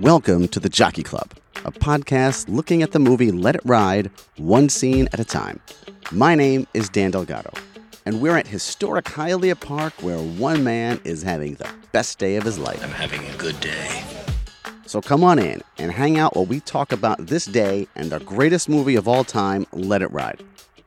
Welcome 0.00 0.46
to 0.48 0.60
the 0.60 0.68
Jockey 0.68 1.02
Club, 1.02 1.32
a 1.64 1.72
podcast 1.72 2.48
looking 2.48 2.84
at 2.84 2.92
the 2.92 3.00
movie 3.00 3.32
Let 3.32 3.56
It 3.56 3.62
Ride, 3.64 4.12
one 4.36 4.68
scene 4.68 5.08
at 5.12 5.18
a 5.18 5.24
time. 5.24 5.58
My 6.12 6.36
name 6.36 6.68
is 6.72 6.88
Dan 6.88 7.10
Delgado, 7.10 7.52
and 8.06 8.20
we're 8.20 8.36
at 8.36 8.46
historic 8.46 9.06
Hialeah 9.06 9.58
Park 9.58 9.92
where 10.00 10.18
one 10.18 10.62
man 10.62 11.00
is 11.02 11.24
having 11.24 11.54
the 11.54 11.68
best 11.90 12.20
day 12.20 12.36
of 12.36 12.44
his 12.44 12.60
life. 12.60 12.80
I'm 12.80 12.90
having 12.90 13.24
a 13.28 13.36
good 13.38 13.58
day. 13.58 14.04
So 14.86 15.00
come 15.00 15.24
on 15.24 15.40
in 15.40 15.62
and 15.78 15.90
hang 15.90 16.16
out 16.16 16.36
while 16.36 16.46
we 16.46 16.60
talk 16.60 16.92
about 16.92 17.26
this 17.26 17.46
day 17.46 17.88
and 17.96 18.10
the 18.10 18.20
greatest 18.20 18.68
movie 18.68 18.94
of 18.94 19.08
all 19.08 19.24
time, 19.24 19.66
Let 19.72 20.02
It 20.02 20.12
Ride. 20.12 20.44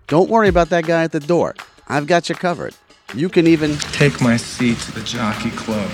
Don't 0.08 0.30
worry 0.30 0.48
about 0.48 0.70
that 0.70 0.86
guy 0.86 1.04
at 1.04 1.12
the 1.12 1.20
door. 1.20 1.56
I've 1.90 2.08
got 2.08 2.30
you 2.30 2.36
covered. 2.36 2.76
You 3.14 3.28
can 3.28 3.46
even 3.46 3.76
take 3.78 4.22
my 4.22 4.38
seat 4.38 4.78
to 4.80 4.94
the 4.94 5.02
Jockey 5.02 5.52
Club. 5.52 5.92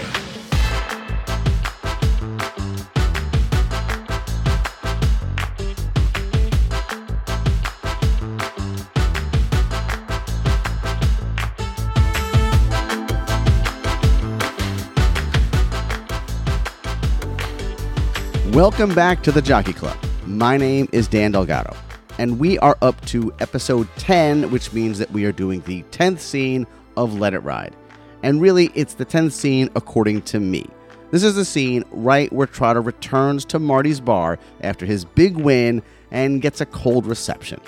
Welcome 18.57 18.96
back 18.96 19.21
to 19.21 19.32
the 19.32 19.39
Jockey 19.39 19.71
Club. 19.71 19.96
My 20.25 20.57
name 20.57 20.89
is 20.92 21.07
Dan 21.07 21.32
Delgado, 21.32 21.78
and 22.18 22.39
we 22.39 22.57
are 22.57 22.75
up 22.82 23.00
to 23.06 23.32
episode 23.39 23.88
10, 23.98 24.50
which 24.50 24.74
means 24.74 24.98
that 24.98 25.11
we 25.11 25.25
are 25.25 25.32
doing 25.32 25.61
the 25.61 25.84
10th 25.92 26.18
scene 26.18 26.65
of 26.96 27.20
Let 27.20 27.36
It 27.36 27.42
Ride. 27.42 27.75
And 28.24 28.42
really, 28.42 28.71
it's 28.74 28.96
the 28.96 29.06
10th 29.06 29.34
scene 29.34 29.70
according 29.75 30.24
to 30.24 30.39
me. 30.39 30.65
This 31.12 31.24
is 31.24 31.36
the 31.36 31.46
scene 31.46 31.84
right 31.92 32.34
where 32.34 32.48
Trotter 32.48 32.81
returns 32.81 33.45
to 33.45 33.59
Marty's 33.59 34.00
bar 34.00 34.39
after 34.62 34.88
his 34.88 35.06
big 35.06 35.38
win 35.38 35.84
and 36.09 36.42
gets 36.42 36.59
a 36.59 36.66
cold 36.66 37.06
reception. 37.06 37.62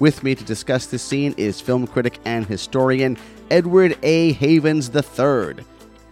With 0.00 0.24
me 0.24 0.34
to 0.34 0.42
discuss 0.42 0.86
this 0.86 1.04
scene 1.04 1.36
is 1.36 1.60
film 1.60 1.86
critic 1.86 2.18
and 2.24 2.44
historian 2.44 3.18
Edward 3.52 3.96
A. 4.02 4.32
Havens 4.32 4.90
III. 4.92 5.64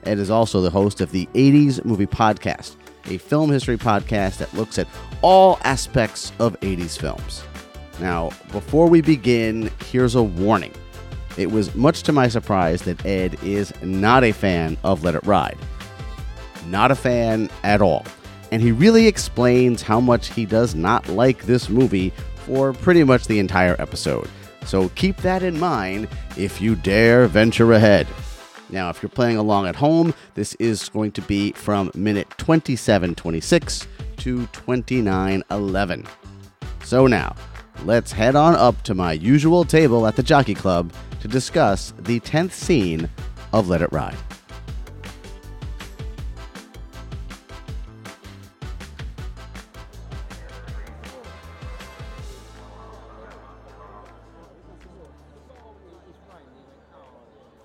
Ed 0.04 0.18
is 0.20 0.30
also 0.30 0.60
the 0.60 0.70
host 0.70 1.00
of 1.00 1.10
the 1.10 1.26
80s 1.34 1.84
Movie 1.84 2.06
Podcast 2.06 2.76
a 3.06 3.18
film 3.18 3.50
history 3.50 3.76
podcast 3.76 4.38
that 4.38 4.52
looks 4.54 4.78
at 4.78 4.88
all 5.22 5.58
aspects 5.64 6.32
of 6.38 6.58
80s 6.60 6.98
films. 6.98 7.42
Now, 8.00 8.30
before 8.50 8.88
we 8.88 9.00
begin, 9.00 9.70
here's 9.84 10.14
a 10.14 10.22
warning. 10.22 10.72
It 11.36 11.50
was 11.50 11.74
much 11.74 12.02
to 12.04 12.12
my 12.12 12.28
surprise 12.28 12.82
that 12.82 13.04
Ed 13.06 13.42
is 13.42 13.72
not 13.82 14.24
a 14.24 14.32
fan 14.32 14.76
of 14.84 15.02
Let 15.04 15.14
It 15.14 15.24
Ride. 15.24 15.58
Not 16.66 16.90
a 16.90 16.94
fan 16.94 17.48
at 17.64 17.80
all. 17.80 18.04
And 18.50 18.60
he 18.60 18.70
really 18.70 19.06
explains 19.06 19.80
how 19.82 20.00
much 20.00 20.28
he 20.28 20.44
does 20.44 20.74
not 20.74 21.08
like 21.08 21.44
this 21.44 21.68
movie 21.68 22.12
for 22.36 22.72
pretty 22.72 23.02
much 23.02 23.26
the 23.26 23.38
entire 23.38 23.76
episode. 23.78 24.28
So 24.66 24.90
keep 24.90 25.16
that 25.18 25.42
in 25.42 25.58
mind 25.58 26.08
if 26.36 26.60
you 26.60 26.76
dare 26.76 27.26
venture 27.26 27.72
ahead. 27.72 28.06
Now, 28.72 28.88
if 28.88 29.02
you're 29.02 29.10
playing 29.10 29.36
along 29.36 29.66
at 29.66 29.76
home, 29.76 30.14
this 30.34 30.54
is 30.54 30.88
going 30.88 31.12
to 31.12 31.22
be 31.22 31.52
from 31.52 31.90
minute 31.94 32.28
2726 32.38 33.86
to 34.16 34.46
2911. 34.46 36.06
So 36.82 37.06
now, 37.06 37.36
let's 37.84 38.12
head 38.12 38.34
on 38.34 38.56
up 38.56 38.82
to 38.84 38.94
my 38.94 39.12
usual 39.12 39.64
table 39.64 40.06
at 40.06 40.16
the 40.16 40.22
Jockey 40.22 40.54
Club 40.54 40.92
to 41.20 41.28
discuss 41.28 41.92
the 41.98 42.18
10th 42.20 42.52
scene 42.52 43.08
of 43.52 43.68
Let 43.68 43.82
It 43.82 43.92
Ride. 43.92 44.16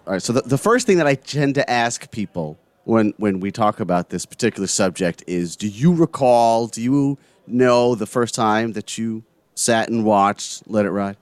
All 0.07 0.13
right. 0.13 0.22
So 0.22 0.31
the, 0.31 0.41
the 0.41 0.57
first 0.57 0.88
thing 0.88 0.97
that 0.97 1.07
I 1.07 1.16
tend 1.16 1.56
to 1.56 1.69
ask 1.69 2.09
people 2.12 2.57
when 2.85 3.13
when 3.18 3.41
we 3.41 3.51
talk 3.51 3.81
about 3.81 4.09
this 4.09 4.25
particular 4.25 4.68
subject 4.68 5.22
is, 5.28 5.57
do 5.57 5.68
you 5.68 5.94
recall? 5.94 6.68
Do 6.68 6.81
you 6.81 7.18
know 7.45 7.94
the 7.94 8.06
first 8.06 8.34
time 8.34 8.72
that 8.72 8.97
you 8.97 9.25
sat 9.53 9.90
and 9.90 10.06
watched 10.06 10.63
Let 10.66 10.85
It 10.85 10.91
Ride? 10.91 11.17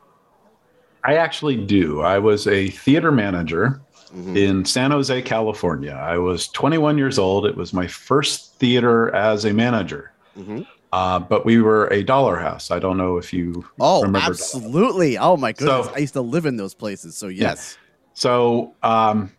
I 1.04 1.16
actually 1.16 1.58
do. 1.58 2.02
I 2.02 2.20
was 2.20 2.46
a 2.46 2.70
theater 2.70 3.12
manager 3.12 3.82
mm-hmm. 4.14 4.38
in 4.38 4.66
San 4.66 4.92
Jose, 4.92 5.20
California. 5.24 5.94
I 5.94 6.20
was 6.20 6.48
21 6.50 7.00
years 7.00 7.18
old. 7.18 7.48
It 7.48 7.56
was 7.56 7.74
my 7.74 7.88
first 7.88 8.54
theater 8.56 9.14
as 9.16 9.46
a 9.46 9.54
manager. 9.54 10.12
Mm-hmm. 10.38 10.62
Uh, 10.94 11.20
but 11.20 11.44
we 11.44 11.60
were 11.60 11.88
a 11.88 12.04
dollar 12.04 12.38
house. 12.38 12.70
I 12.70 12.78
don't 12.80 12.98
know 12.98 13.18
if 13.18 13.34
you 13.34 13.66
oh, 13.80 14.04
remember. 14.04 14.30
Absolutely. 14.30 15.18
Oh 15.18 15.38
my 15.38 15.52
goodness. 15.54 15.88
So, 15.88 15.94
I 15.94 15.98
used 15.98 16.14
to 16.14 16.22
live 16.22 16.46
in 16.46 16.58
those 16.58 16.76
places. 16.76 17.18
So 17.18 17.28
yes. 17.28 17.78
Yeah. 17.78 17.85
So 18.16 18.74
um, 18.82 19.32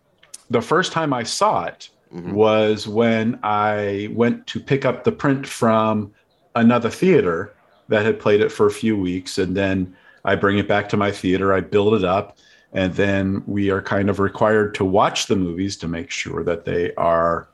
the 0.49 0.61
first 0.61 0.93
time 0.93 1.11
I 1.11 1.23
saw 1.23 1.65
it 1.65 1.89
mm-hmm. 2.13 2.31
was 2.33 2.87
when 2.87 3.39
I 3.43 4.09
went 4.13 4.47
to 4.47 4.59
pick 4.59 4.85
up 4.85 5.03
the 5.03 5.11
print 5.11 5.45
from 5.45 6.13
another 6.55 6.89
theater 6.89 7.53
that 7.89 8.05
had 8.05 8.19
played 8.19 8.39
it 8.39 8.51
for 8.51 8.67
a 8.67 8.71
few 8.71 8.95
weeks. 8.95 9.39
And 9.39 9.57
then 9.57 9.95
I 10.23 10.35
bring 10.35 10.59
it 10.59 10.67
back 10.67 10.89
to 10.89 10.97
my 10.97 11.11
theater, 11.11 11.53
I 11.53 11.61
build 11.61 11.95
it 11.95 12.03
up, 12.03 12.37
and 12.71 12.93
then 12.93 13.43
we 13.47 13.71
are 13.71 13.81
kind 13.81 14.09
of 14.09 14.19
required 14.19 14.75
to 14.75 14.85
watch 14.85 15.25
the 15.25 15.35
movies 15.35 15.75
to 15.77 15.87
make 15.87 16.11
sure 16.11 16.43
that 16.43 16.65
they 16.65 16.93
are 16.95 17.49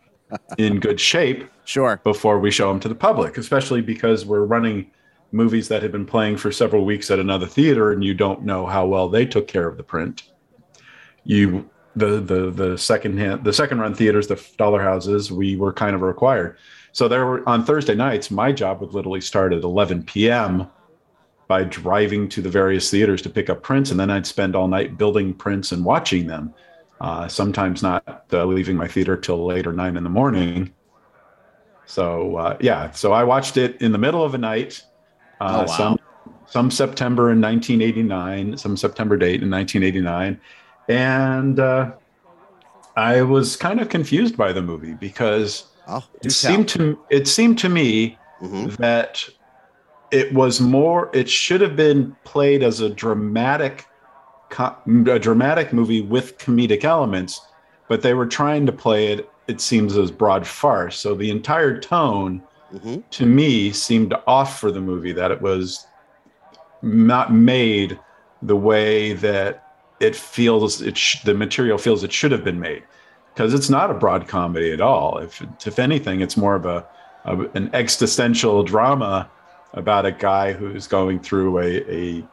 in 0.57 0.79
good 0.79 0.99
shape. 0.99 1.49
Sure. 1.65 2.01
Before 2.03 2.39
we 2.39 2.51
show 2.51 2.67
them 2.67 2.81
to 2.81 2.89
the 2.89 2.95
public, 2.95 3.37
especially 3.37 3.79
because 3.79 4.25
we're 4.25 4.43
running 4.43 4.91
movies 5.31 5.69
that 5.69 5.81
have 5.81 5.93
been 5.93 6.05
playing 6.05 6.35
for 6.35 6.51
several 6.51 6.83
weeks 6.83 7.09
at 7.09 7.19
another 7.19 7.45
theater 7.47 7.93
and 7.93 8.03
you 8.03 8.13
don't 8.13 8.43
know 8.43 8.65
how 8.65 8.85
well 8.85 9.07
they 9.07 9.25
took 9.25 9.47
care 9.47 9.65
of 9.65 9.77
the 9.77 9.83
print 9.83 10.23
you 11.23 11.69
the 11.95 12.19
the 12.19 12.51
the 12.51 12.77
second 12.77 13.19
hand 13.19 13.43
the 13.43 13.53
second 13.53 13.79
run 13.79 13.93
theaters 13.93 14.27
the 14.27 14.43
dollar 14.57 14.81
houses 14.81 15.31
we 15.31 15.55
were 15.55 15.73
kind 15.73 15.95
of 15.95 16.01
required. 16.01 16.57
So 16.91 17.07
there 17.07 17.25
were 17.25 17.47
on 17.47 17.65
thursday 17.65 17.95
nights 17.95 18.31
my 18.31 18.51
job 18.51 18.81
would 18.81 18.93
literally 18.93 19.21
start 19.21 19.53
at 19.53 19.63
11 19.63 20.03
p.m 20.03 20.67
by 21.47 21.63
driving 21.63 22.29
to 22.29 22.41
the 22.41 22.49
various 22.49 22.89
theaters 22.89 23.21
to 23.21 23.29
pick 23.29 23.49
up 23.49 23.61
prints 23.61 23.91
and 23.91 23.99
then 23.99 24.09
i'd 24.09 24.25
spend 24.25 24.55
all 24.55 24.67
night 24.67 24.97
building 24.97 25.33
prints 25.33 25.71
and 25.71 25.83
watching 25.85 26.27
them. 26.27 26.53
Uh, 27.01 27.27
sometimes 27.27 27.83
not 27.83 28.25
uh, 28.31 28.45
leaving 28.45 28.77
my 28.77 28.87
theater 28.87 29.17
till 29.17 29.45
late 29.45 29.67
or 29.67 29.73
nine 29.73 29.97
in 29.97 30.05
the 30.05 30.09
morning. 30.09 30.73
So 31.85 32.37
uh, 32.37 32.57
yeah 32.59 32.91
so 32.91 33.11
i 33.11 33.23
watched 33.23 33.57
it 33.57 33.81
in 33.81 33.91
the 33.91 33.97
middle 33.97 34.23
of 34.23 34.31
the 34.31 34.37
night 34.37 34.83
uh, 35.41 35.65
oh, 35.67 35.69
wow. 35.69 35.77
some 35.77 35.99
some 36.45 36.71
september 36.71 37.31
in 37.31 37.41
1989 37.41 38.57
some 38.57 38.77
september 38.77 39.17
date 39.17 39.41
in 39.41 39.49
1989 39.49 40.39
and 40.87 41.59
uh, 41.59 41.91
I 42.95 43.21
was 43.21 43.55
kind 43.55 43.79
of 43.79 43.89
confused 43.89 44.37
by 44.37 44.53
the 44.53 44.61
movie 44.61 44.93
because 44.93 45.65
oh, 45.87 46.03
it 46.23 46.31
seemed 46.31 46.69
to 46.69 46.99
it 47.09 47.27
seemed 47.27 47.57
to 47.59 47.69
me 47.69 48.17
mm-hmm. 48.41 48.69
that 48.81 49.27
it 50.11 50.33
was 50.33 50.61
more. 50.61 51.09
It 51.13 51.27
should 51.27 51.61
have 51.61 51.75
been 51.75 52.15
played 52.23 52.61
as 52.61 52.81
a 52.81 52.89
dramatic, 52.89 53.87
a 54.57 55.19
dramatic 55.19 55.73
movie 55.73 56.01
with 56.01 56.37
comedic 56.37 56.83
elements, 56.83 57.41
but 57.87 58.03
they 58.03 58.13
were 58.13 58.27
trying 58.27 58.65
to 58.67 58.71
play 58.71 59.07
it. 59.07 59.29
It 59.47 59.59
seems 59.59 59.97
as 59.97 60.11
broad 60.11 60.45
farce. 60.45 60.99
So 60.99 61.15
the 61.15 61.31
entire 61.31 61.79
tone, 61.79 62.43
mm-hmm. 62.71 62.99
to 63.09 63.25
me, 63.25 63.71
seemed 63.71 64.13
off 64.27 64.59
for 64.59 64.71
the 64.71 64.81
movie. 64.81 65.13
That 65.13 65.31
it 65.31 65.41
was 65.41 65.87
not 66.83 67.33
made 67.33 67.99
the 68.43 68.55
way 68.55 69.13
that 69.13 69.62
it 70.03 70.15
feels 70.15 70.81
it 70.81 70.97
sh- 70.97 71.23
the 71.23 71.33
material 71.33 71.77
feels 71.77 72.03
it 72.03 72.11
should 72.11 72.31
have 72.31 72.43
been 72.43 72.59
made 72.59 72.83
because 73.33 73.53
it's 73.53 73.69
not 73.69 73.89
a 73.89 73.93
broad 73.93 74.27
comedy 74.27 74.71
at 74.71 74.81
all. 74.81 75.17
If 75.17 75.41
if 75.65 75.79
anything, 75.79 76.21
it's 76.21 76.35
more 76.35 76.55
of 76.55 76.65
a, 76.65 76.85
a 77.25 77.39
an 77.55 77.69
existential 77.73 78.63
drama 78.63 79.29
about 79.73 80.05
a 80.05 80.11
guy 80.11 80.51
who's 80.53 80.87
going 80.87 81.19
through 81.19 81.57
a, 81.59 81.91
a 81.91 82.23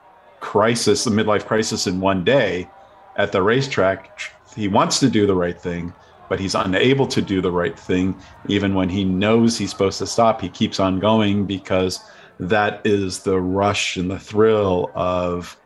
crisis, 0.41 1.07
a 1.07 1.11
midlife 1.11 1.47
crisis 1.47 1.87
in 1.87 2.01
one 2.01 2.25
day 2.25 2.69
at 3.17 3.33
the 3.33 3.43
racetrack. 3.43 4.21
He 4.55 4.69
wants 4.69 4.99
to 5.01 5.09
do 5.09 5.27
the 5.27 5.35
right 5.35 5.59
thing, 5.59 5.95
but 6.29 6.41
he's 6.41 6.55
unable 6.55 7.07
to 7.07 7.23
do 7.23 7.41
the 7.41 7.53
right 7.53 7.79
thing. 7.79 8.17
Even 8.49 8.75
when 8.75 8.89
he 8.89 9.05
knows 9.05 9.57
he's 9.57 9.71
supposed 9.71 9.99
to 9.99 10.07
stop, 10.07 10.41
he 10.41 10.49
keeps 10.49 10.81
on 10.81 10.99
going 10.99 11.47
because 11.47 12.01
that 12.41 12.81
is 12.85 13.21
the 13.21 13.41
rush 13.41 13.97
and 13.97 14.11
the 14.11 14.19
thrill 14.19 14.91
of 14.95 15.57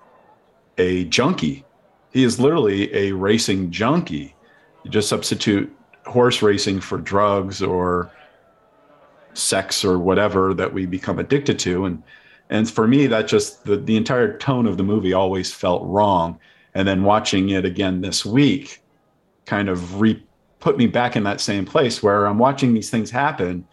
a 0.77 1.05
junkie 1.07 1.65
he 2.15 2.25
is 2.25 2.41
literally 2.41 2.95
a 2.95 3.13
racing 3.13 3.71
junkie. 3.71 4.35
You 4.85 4.91
just 4.91 5.09
substitute 5.09 5.71
horse 6.07 6.41
racing 6.41 6.81
for 6.81 6.97
drugs 6.97 7.61
or 7.61 8.11
sex 9.35 9.85
or 9.85 9.99
whatever 9.99 10.55
that 10.55 10.73
we 10.73 10.87
become 10.87 11.19
addicted 11.19 11.59
to 11.59 11.87
and 11.87 12.03
and 12.51 12.71
for 12.71 12.87
me 12.87 13.09
that 13.09 13.27
just 13.27 13.65
the, 13.65 13.77
the 13.77 13.97
entire 13.97 14.39
tone 14.39 14.67
of 14.67 14.77
the 14.77 14.83
movie 14.83 15.13
always 15.13 15.53
felt 15.53 15.83
wrong 15.87 16.39
and 16.75 16.87
then 16.87 17.03
watching 17.03 17.49
it 17.49 17.65
again 17.65 18.01
this 18.01 18.25
week 18.25 18.81
kind 19.45 19.69
of 19.69 20.01
re 20.01 20.23
put 20.61 20.77
me 20.77 20.87
back 20.87 21.17
in 21.17 21.25
that 21.25 21.41
same 21.41 21.65
place 21.65 22.01
where 22.01 22.27
i'm 22.27 22.39
watching 22.39 22.75
these 22.75 22.91
things 22.91 23.11
happen 23.11 23.67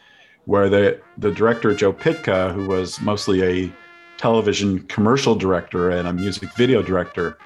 where 0.45 0.69
the 0.69 0.99
the 1.17 1.31
director 1.31 1.73
Joe 1.73 1.93
Pytka, 1.93 2.53
who 2.53 2.67
was 2.67 2.99
mostly 3.01 3.43
a 3.43 3.71
television 4.17 4.79
commercial 4.87 5.35
director 5.35 5.89
and 5.89 6.07
a 6.07 6.13
music 6.13 6.49
video 6.55 6.81
director, 6.81 7.37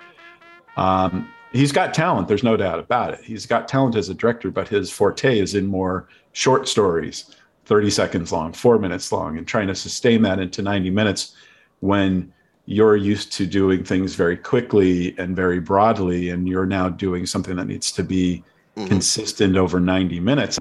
um, 0.78 1.30
he's 1.52 1.72
got 1.72 1.94
talent. 1.94 2.28
There's 2.28 2.44
no 2.44 2.58
doubt 2.58 2.80
about 2.80 3.14
it. 3.14 3.24
He's 3.24 3.46
got 3.46 3.68
talent 3.68 3.96
as 3.96 4.10
a 4.10 4.14
director, 4.14 4.52
but 4.52 4.68
his 4.68 4.92
forte 4.92 5.40
is 5.40 5.56
in 5.56 5.66
more 5.68 6.08
short 6.34 6.68
stories, 6.68 7.36
30 7.66 7.90
seconds 7.90 8.32
long, 8.32 8.54
four 8.54 8.78
minutes 8.78 9.12
long, 9.12 9.38
and 9.38 9.48
trying 9.48 9.68
to 9.68 9.76
sustain 9.76 10.22
that 10.24 10.40
into 10.40 10.62
90 10.62 10.90
minutes 10.90 11.36
when 11.80 12.32
you're 12.66 12.96
used 12.96 13.32
to 13.34 13.46
doing 13.46 13.84
things 13.84 14.16
very 14.16 14.38
quickly 14.38 15.18
and 15.18 15.36
very 15.36 15.60
broadly, 15.60 16.30
and 16.30 16.48
you're 16.48 16.66
now 16.66 16.90
doing 16.90 17.26
something 17.26 17.56
that 17.56 17.66
needs 17.66 17.92
to 17.92 18.04
be 18.04 18.44
mm-hmm. 18.76 18.88
consistent 18.88 19.56
over 19.56 19.80
90 19.80 20.20
minutes. 20.20 20.60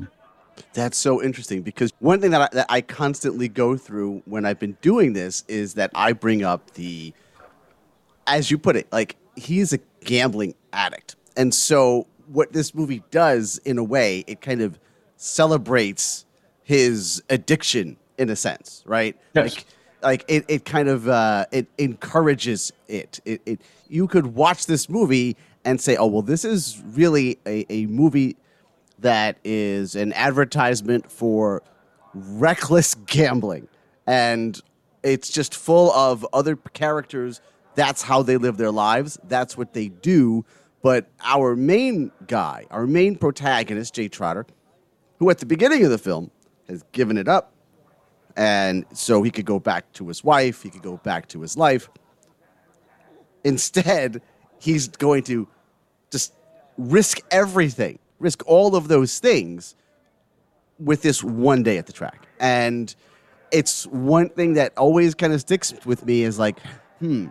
That's 0.74 0.98
so 0.98 1.22
interesting 1.22 1.62
because 1.62 1.90
one 1.98 2.20
thing 2.20 2.30
that 2.30 2.42
I, 2.42 2.48
that 2.52 2.66
I 2.68 2.80
constantly 2.80 3.48
go 3.48 3.76
through 3.76 4.22
when 4.26 4.44
I've 4.44 4.58
been 4.58 4.76
doing 4.82 5.12
this 5.12 5.44
is 5.48 5.74
that 5.74 5.90
I 5.94 6.12
bring 6.12 6.44
up 6.44 6.72
the, 6.72 7.12
as 8.26 8.50
you 8.50 8.58
put 8.58 8.76
it, 8.76 8.86
like 8.92 9.16
he's 9.36 9.72
a 9.72 9.78
gambling 10.04 10.54
addict. 10.72 11.16
And 11.36 11.54
so 11.54 12.06
what 12.26 12.52
this 12.52 12.74
movie 12.74 13.02
does 13.10 13.58
in 13.64 13.78
a 13.78 13.84
way, 13.84 14.24
it 14.26 14.40
kind 14.40 14.60
of 14.60 14.78
celebrates 15.16 16.26
his 16.62 17.22
addiction 17.28 17.96
in 18.18 18.30
a 18.30 18.36
sense, 18.36 18.82
right? 18.86 19.16
Yes. 19.34 19.54
Like, 19.54 19.64
like 20.02 20.24
it, 20.28 20.44
it 20.48 20.64
kind 20.64 20.88
of 20.88 21.08
uh, 21.08 21.46
it 21.50 21.66
encourages 21.78 22.72
it. 22.88 23.20
It, 23.24 23.42
it. 23.46 23.60
You 23.88 24.06
could 24.06 24.28
watch 24.28 24.66
this 24.66 24.88
movie 24.88 25.36
and 25.64 25.80
say, 25.80 25.96
oh 25.96 26.06
well, 26.06 26.22
this 26.22 26.44
is 26.44 26.82
really 26.92 27.38
a, 27.46 27.64
a 27.72 27.86
movie 27.86 28.36
that 28.98 29.38
is 29.44 29.94
an 29.94 30.12
advertisement 30.12 31.10
for 31.10 31.62
reckless 32.14 32.94
gambling. 33.06 33.68
And 34.06 34.60
it's 35.02 35.30
just 35.30 35.54
full 35.54 35.90
of 35.92 36.26
other 36.32 36.56
characters. 36.56 37.40
That's 37.74 38.02
how 38.02 38.22
they 38.22 38.36
live 38.36 38.56
their 38.56 38.70
lives. 38.70 39.18
That's 39.24 39.56
what 39.56 39.72
they 39.72 39.88
do. 39.88 40.44
But 40.82 41.08
our 41.22 41.56
main 41.56 42.12
guy, 42.26 42.66
our 42.70 42.86
main 42.86 43.16
protagonist, 43.16 43.94
Jay 43.94 44.08
Trotter, 44.08 44.46
who 45.18 45.30
at 45.30 45.38
the 45.38 45.46
beginning 45.46 45.84
of 45.84 45.90
the 45.90 45.98
film 45.98 46.30
has 46.68 46.84
given 46.92 47.16
it 47.16 47.28
up. 47.28 47.52
And 48.36 48.84
so 48.92 49.22
he 49.22 49.30
could 49.30 49.46
go 49.46 49.58
back 49.58 49.90
to 49.94 50.08
his 50.08 50.24
wife, 50.24 50.62
he 50.62 50.70
could 50.70 50.82
go 50.82 50.96
back 50.98 51.28
to 51.28 51.40
his 51.40 51.56
life. 51.56 51.88
Instead, 53.44 54.22
he's 54.58 54.88
going 54.88 55.22
to 55.24 55.48
just 56.10 56.34
risk 56.76 57.20
everything 57.30 57.98
risk 58.24 58.42
all 58.46 58.74
of 58.74 58.88
those 58.88 59.18
things 59.18 59.76
with 60.78 61.02
this 61.02 61.22
one 61.22 61.62
day 61.62 61.78
at 61.78 61.86
the 61.86 61.92
track. 61.92 62.26
And 62.40 62.94
it's 63.52 63.86
one 63.86 64.30
thing 64.30 64.54
that 64.54 64.76
always 64.76 65.14
kind 65.14 65.32
of 65.32 65.40
sticks 65.40 65.72
with 65.84 66.04
me 66.04 66.22
is 66.22 66.38
like, 66.38 66.58
hmm, 66.98 67.26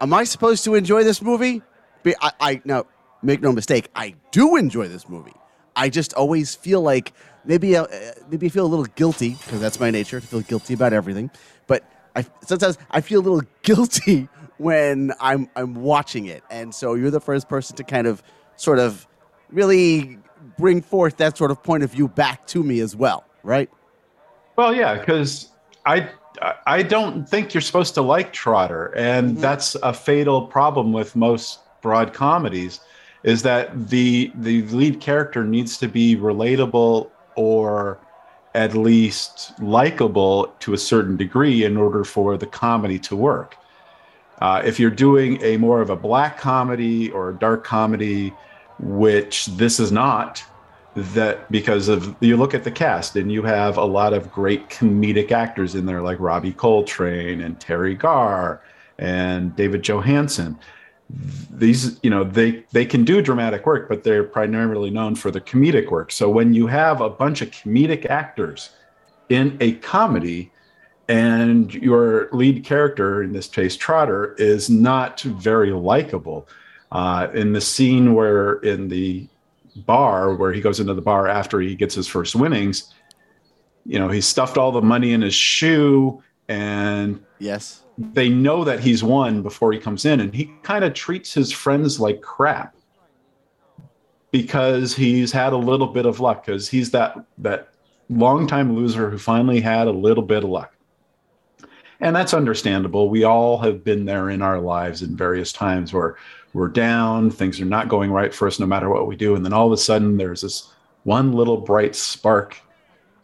am 0.00 0.12
I 0.12 0.24
supposed 0.24 0.64
to 0.64 0.74
enjoy 0.74 1.04
this 1.04 1.22
movie? 1.22 1.62
I, 2.06 2.32
I 2.40 2.62
now 2.64 2.86
make 3.22 3.42
no 3.42 3.52
mistake, 3.52 3.88
I 3.94 4.14
do 4.30 4.56
enjoy 4.56 4.88
this 4.88 5.08
movie. 5.08 5.34
I 5.74 5.88
just 5.88 6.14
always 6.14 6.54
feel 6.54 6.80
like 6.80 7.12
maybe 7.44 7.76
uh, 7.76 7.86
maybe 8.30 8.46
I 8.46 8.48
feel 8.48 8.64
a 8.64 8.68
little 8.68 8.86
guilty 8.86 9.30
because 9.30 9.60
that's 9.60 9.80
my 9.80 9.90
nature 9.90 10.20
to 10.20 10.26
feel 10.26 10.40
guilty 10.40 10.74
about 10.74 10.92
everything. 10.92 11.30
But 11.66 11.84
I 12.14 12.24
sometimes 12.44 12.78
I 12.90 13.00
feel 13.00 13.20
a 13.20 13.24
little 13.24 13.42
guilty 13.62 14.28
when 14.58 15.12
I'm 15.20 15.50
I'm 15.56 15.74
watching 15.74 16.26
it, 16.26 16.44
and 16.50 16.74
so 16.74 16.94
you're 16.94 17.10
the 17.10 17.20
first 17.20 17.48
person 17.48 17.76
to 17.76 17.84
kind 17.84 18.06
of 18.06 18.22
sort 18.56 18.78
of 18.78 19.06
really 19.50 20.18
bring 20.58 20.80
forth 20.80 21.16
that 21.18 21.36
sort 21.36 21.50
of 21.50 21.62
point 21.62 21.82
of 21.82 21.90
view 21.92 22.08
back 22.08 22.46
to 22.46 22.62
me 22.62 22.80
as 22.80 22.94
well, 22.96 23.24
right? 23.42 23.68
Well, 24.56 24.74
yeah, 24.74 24.98
because 24.98 25.50
I 25.84 26.10
I 26.66 26.82
don't 26.82 27.28
think 27.28 27.54
you're 27.54 27.60
supposed 27.60 27.94
to 27.94 28.02
like 28.02 28.32
Trotter, 28.32 28.92
and 28.96 29.32
mm-hmm. 29.32 29.40
that's 29.40 29.74
a 29.76 29.92
fatal 29.92 30.46
problem 30.46 30.92
with 30.92 31.16
most 31.16 31.60
broad 31.82 32.12
comedies, 32.12 32.80
is 33.22 33.42
that 33.42 33.88
the 33.88 34.32
the 34.34 34.62
lead 34.62 35.00
character 35.00 35.44
needs 35.44 35.78
to 35.78 35.88
be 35.88 36.16
relatable 36.16 37.10
or 37.34 37.98
at 38.54 38.74
least 38.74 39.52
likable 39.60 40.54
to 40.60 40.72
a 40.72 40.78
certain 40.78 41.16
degree 41.16 41.64
in 41.64 41.76
order 41.76 42.04
for 42.04 42.38
the 42.38 42.46
comedy 42.46 42.98
to 42.98 43.14
work. 43.14 43.56
Uh, 44.40 44.62
if 44.64 44.80
you're 44.80 44.90
doing 44.90 45.40
a 45.42 45.56
more 45.58 45.80
of 45.80 45.90
a 45.90 45.96
black 45.96 46.38
comedy 46.38 47.10
or 47.10 47.30
a 47.30 47.34
dark 47.34 47.64
comedy, 47.64 48.32
which 48.78 49.46
this 49.46 49.78
is 49.78 49.92
not 49.92 50.42
that 50.96 51.50
because 51.52 51.88
of 51.88 52.16
you 52.20 52.38
look 52.38 52.54
at 52.54 52.64
the 52.64 52.70
cast 52.70 53.16
and 53.16 53.30
you 53.30 53.42
have 53.42 53.76
a 53.76 53.84
lot 53.84 54.14
of 54.14 54.32
great 54.32 54.70
comedic 54.70 55.30
actors 55.30 55.74
in 55.74 55.84
there 55.84 56.00
like 56.00 56.18
Robbie 56.18 56.54
Coltrane 56.54 57.42
and 57.42 57.58
Teri 57.60 57.98
Garr 57.98 58.62
and 58.98 59.54
David 59.56 59.82
Johansen. 59.82 60.58
These 61.50 62.00
you 62.02 62.08
know 62.08 62.24
they 62.24 62.64
they 62.72 62.86
can 62.86 63.04
do 63.04 63.20
dramatic 63.20 63.66
work 63.66 63.88
but 63.88 64.04
they're 64.04 64.24
primarily 64.24 64.90
known 64.90 65.14
for 65.14 65.30
the 65.30 65.40
comedic 65.40 65.90
work. 65.90 66.10
So 66.10 66.30
when 66.30 66.54
you 66.54 66.66
have 66.66 67.02
a 67.02 67.10
bunch 67.10 67.42
of 67.42 67.50
comedic 67.50 68.06
actors 68.06 68.70
in 69.28 69.56
a 69.60 69.72
comedy 69.74 70.50
and 71.08 71.72
your 71.74 72.28
lead 72.32 72.64
character 72.64 73.22
in 73.22 73.32
this 73.32 73.48
case 73.48 73.76
trotter 73.76 74.34
is 74.38 74.70
not 74.70 75.20
very 75.20 75.72
likable 75.72 76.48
uh, 76.90 77.28
in 77.34 77.52
the 77.52 77.60
scene 77.60 78.14
where 78.14 78.54
in 78.54 78.88
the 78.88 79.28
bar 79.76 80.34
where 80.34 80.52
he 80.52 80.60
goes 80.60 80.80
into 80.80 80.94
the 80.94 81.02
bar 81.02 81.28
after 81.28 81.60
he 81.60 81.74
gets 81.74 81.94
his 81.94 82.08
first 82.08 82.34
winnings, 82.34 82.94
you 83.84 83.98
know, 83.98 84.08
he 84.08 84.20
stuffed 84.20 84.58
all 84.58 84.72
the 84.72 84.82
money 84.82 85.12
in 85.12 85.22
his 85.22 85.34
shoe 85.34 86.22
and 86.48 87.24
yes, 87.38 87.82
they 87.98 88.28
know 88.28 88.64
that 88.64 88.80
he's 88.80 89.02
won 89.02 89.42
before 89.42 89.72
he 89.72 89.78
comes 89.78 90.04
in 90.04 90.20
and 90.20 90.34
he 90.34 90.52
kind 90.62 90.84
of 90.84 90.94
treats 90.94 91.32
his 91.32 91.52
friends 91.52 91.98
like 91.98 92.20
crap 92.20 92.76
because 94.30 94.94
he's 94.94 95.32
had 95.32 95.52
a 95.52 95.56
little 95.56 95.86
bit 95.86 96.06
of 96.06 96.20
luck 96.20 96.44
because 96.44 96.68
he's 96.68 96.90
that 96.90 97.16
that 97.38 97.70
longtime 98.08 98.74
loser 98.74 99.10
who 99.10 99.18
finally 99.18 99.60
had 99.60 99.86
a 99.86 99.92
little 99.92 100.22
bit 100.22 100.44
of 100.44 100.50
luck. 100.50 100.72
And 102.00 102.14
that's 102.14 102.34
understandable. 102.34 103.08
We 103.08 103.24
all 103.24 103.58
have 103.58 103.82
been 103.82 104.04
there 104.04 104.28
in 104.28 104.42
our 104.42 104.60
lives 104.60 105.02
in 105.02 105.16
various 105.16 105.52
times 105.52 105.92
where 105.92 106.16
we're 106.56 106.68
down, 106.68 107.30
things 107.30 107.60
are 107.60 107.66
not 107.66 107.86
going 107.86 108.10
right 108.10 108.32
for 108.32 108.48
us 108.48 108.58
no 108.58 108.64
matter 108.64 108.88
what 108.88 109.06
we 109.06 109.14
do. 109.14 109.34
And 109.34 109.44
then 109.44 109.52
all 109.52 109.66
of 109.66 109.72
a 109.72 109.76
sudden, 109.76 110.16
there's 110.16 110.40
this 110.40 110.72
one 111.02 111.34
little 111.34 111.58
bright 111.58 111.94
spark 111.94 112.56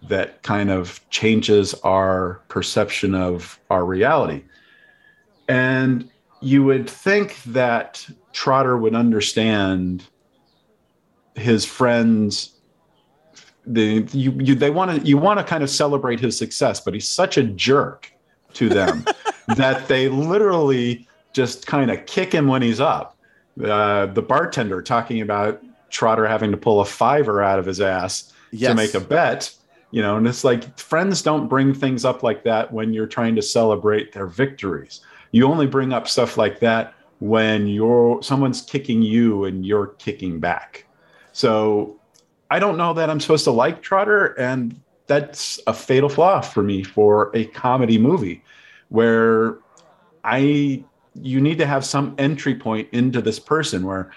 that 0.03 0.43
kind 0.43 0.71
of 0.71 1.01
changes 1.09 1.73
our 1.83 2.43
perception 2.49 3.15
of 3.15 3.59
our 3.71 3.87
reality. 3.87 4.45
And 5.49 6.11
you 6.43 6.63
would 6.63 6.91
think 6.91 7.43
that 7.45 8.07
Trotter 8.35 8.77
would 8.77 8.95
understand 8.95 10.05
his 11.35 11.65
friends 11.65 12.59
the 13.65 14.07
you, 14.13 14.33
you 14.33 14.55
they 14.55 14.69
want 14.69 15.01
to 15.01 15.07
you 15.07 15.17
want 15.17 15.39
to 15.39 15.45
kind 15.45 15.63
of 15.63 15.71
celebrate 15.71 16.19
his 16.19 16.37
success 16.37 16.81
but 16.81 16.93
he's 16.93 17.09
such 17.09 17.39
a 17.39 17.45
jerk 17.45 18.13
to 18.53 18.69
them 18.69 19.05
that 19.57 19.87
they 19.87 20.09
literally 20.09 21.07
just 21.33 21.65
kind 21.65 21.89
of 21.91 22.05
kick 22.07 22.35
him 22.35 22.49
when 22.49 22.61
he's 22.61 22.81
up 22.81 23.17
uh, 23.63 24.07
the 24.07 24.23
bartender 24.23 24.83
talking 24.83 25.21
about 25.21 25.63
Trotter 25.91 26.27
having 26.27 26.51
to 26.51 26.57
pull 26.57 26.81
a 26.81 26.85
fiver 26.85 27.43
out 27.43 27.59
of 27.59 27.67
his 27.67 27.81
ass 27.81 28.33
yes. 28.51 28.71
to 28.71 28.75
make 28.75 28.95
a 28.95 29.01
bet. 29.01 29.55
You 29.91 30.01
know, 30.01 30.17
and 30.17 30.27
it's 30.27 30.43
like 30.43 30.79
friends 30.79 31.21
don't 31.21 31.49
bring 31.49 31.75
things 31.75 32.05
up 32.05 32.23
like 32.23 32.45
that 32.45 32.73
when 32.73 32.95
you're 32.95 33.07
trying 33.07 33.35
to 33.37 33.43
celebrate 33.43 34.13
their 34.13 34.27
victories. 34.27 35.03
You 35.33 35.47
only 35.47 35.67
bring 35.67 35.93
up 35.93 36.09
stuff 36.09 36.39
like 36.39 36.61
that 36.61 36.95
when 37.19 37.67
you're 37.67 38.23
someone's 38.23 38.63
kicking 38.63 39.03
you 39.03 39.45
and 39.45 39.67
you're 39.67 39.89
kicking 39.99 40.41
back. 40.41 40.87
So 41.33 42.01
I 42.51 42.59
don't 42.59 42.79
know 42.79 42.95
that 42.95 43.11
I'm 43.11 43.21
supposed 43.21 43.45
to 43.45 43.51
like 43.51 43.83
Trotter, 43.83 44.29
and 44.39 44.81
that's 45.07 45.61
a 45.67 45.75
fatal 45.75 46.09
flaw 46.09 46.41
for 46.41 46.63
me 46.63 46.83
for 46.83 47.31
a 47.35 47.45
comedy 47.47 47.99
movie 47.99 48.43
where 48.89 49.59
I 50.25 50.85
you 51.15 51.41
need 51.41 51.59
to 51.59 51.67
have 51.67 51.85
some 51.85 52.15
entry 52.19 52.55
point 52.55 52.89
into 52.93 53.21
this 53.21 53.39
person 53.39 53.87
where 53.87 54.11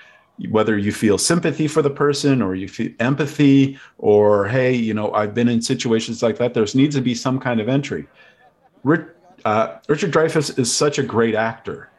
whether 0.50 0.78
you 0.78 0.92
feel 0.92 1.18
sympathy 1.18 1.68
for 1.68 1.82
the 1.82 1.90
person 1.90 2.42
or 2.42 2.56
you 2.56 2.68
feel 2.68 2.92
empathy 3.00 3.80
or 3.98 4.48
hey 4.48 4.74
you 4.74 4.94
know 4.94 5.14
i've 5.14 5.34
been 5.34 5.48
in 5.48 5.62
situations 5.62 6.22
like 6.22 6.38
that. 6.38 6.54
There 6.54 6.66
needs 6.74 6.96
to 6.96 7.02
be 7.02 7.16
some 7.16 7.40
kind 7.40 7.60
of 7.60 7.70
entry. 7.70 8.08
Uh, 9.46 9.78
richard 9.88 10.12
dreyfuss 10.12 10.58
is 10.58 10.74
such 10.74 10.98
a 11.00 11.04
great 11.04 11.36
actor. 11.36 11.90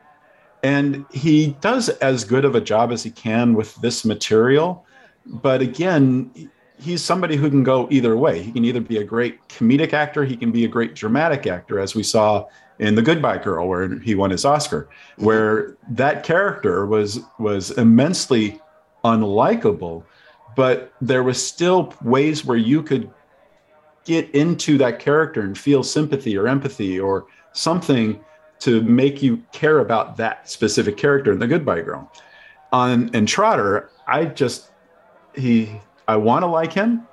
And 0.63 1.07
he 1.13 1.57
does 1.61 1.89
as 1.89 2.25
good 2.25 2.45
of 2.45 2.55
a 2.57 2.61
job 2.61 2.91
as 2.91 3.05
he 3.05 3.11
can 3.11 3.55
with 3.55 3.75
this 3.77 4.05
material. 4.05 4.85
But 5.25 5.63
again 5.63 6.51
he's 6.79 7.03
somebody 7.03 7.37
who 7.37 7.49
can 7.49 7.63
go 7.63 7.89
either 7.91 8.17
way. 8.19 8.43
He 8.43 8.53
can 8.53 8.65
either 8.65 8.81
be 8.81 8.99
a 8.99 9.05
great 9.05 9.47
comedic 9.49 9.93
actor 9.93 10.25
he 10.25 10.37
can 10.37 10.51
be 10.51 10.65
a 10.65 10.69
great 10.69 10.95
dramatic 10.95 11.47
actor 11.47 11.79
as 11.79 11.95
we 11.95 12.03
saw 12.03 12.47
in 12.79 12.95
The 12.95 13.03
Goodbye 13.03 13.39
Girl, 13.39 13.69
where 13.69 13.99
he 14.01 14.15
won 14.15 14.31
his 14.31 14.45
Oscar, 14.45 14.89
where 15.17 15.77
that 15.91 16.25
character 16.25 16.87
was 16.87 17.21
was 17.39 17.71
immensely 17.73 18.61
unlikable, 19.05 20.05
but 20.57 20.93
there 21.01 21.23
was 21.23 21.45
still 21.45 21.93
ways 22.03 22.45
where 22.45 22.59
you 22.59 22.83
could 22.83 23.11
get 24.05 24.31
into 24.31 24.79
that 24.79 24.99
character 24.99 25.41
and 25.41 25.57
feel 25.59 25.83
sympathy 25.83 26.37
or 26.37 26.47
empathy 26.47 26.99
or 27.01 27.27
something 27.53 28.21
to 28.59 28.81
make 28.83 29.23
you 29.23 29.43
care 29.53 29.81
about 29.81 30.17
that 30.17 30.49
specific 30.49 30.97
character 30.97 31.33
in 31.33 31.39
the 31.39 31.47
Goodbye 31.47 31.83
Girl. 31.83 32.11
On 32.73 33.09
in 33.15 33.27
Trotter, 33.27 33.91
I 34.07 34.27
just 34.27 34.71
he 35.35 35.81
I 36.09 36.17
want 36.17 36.43
to 36.43 36.47
like 36.47 36.73
him 36.73 37.07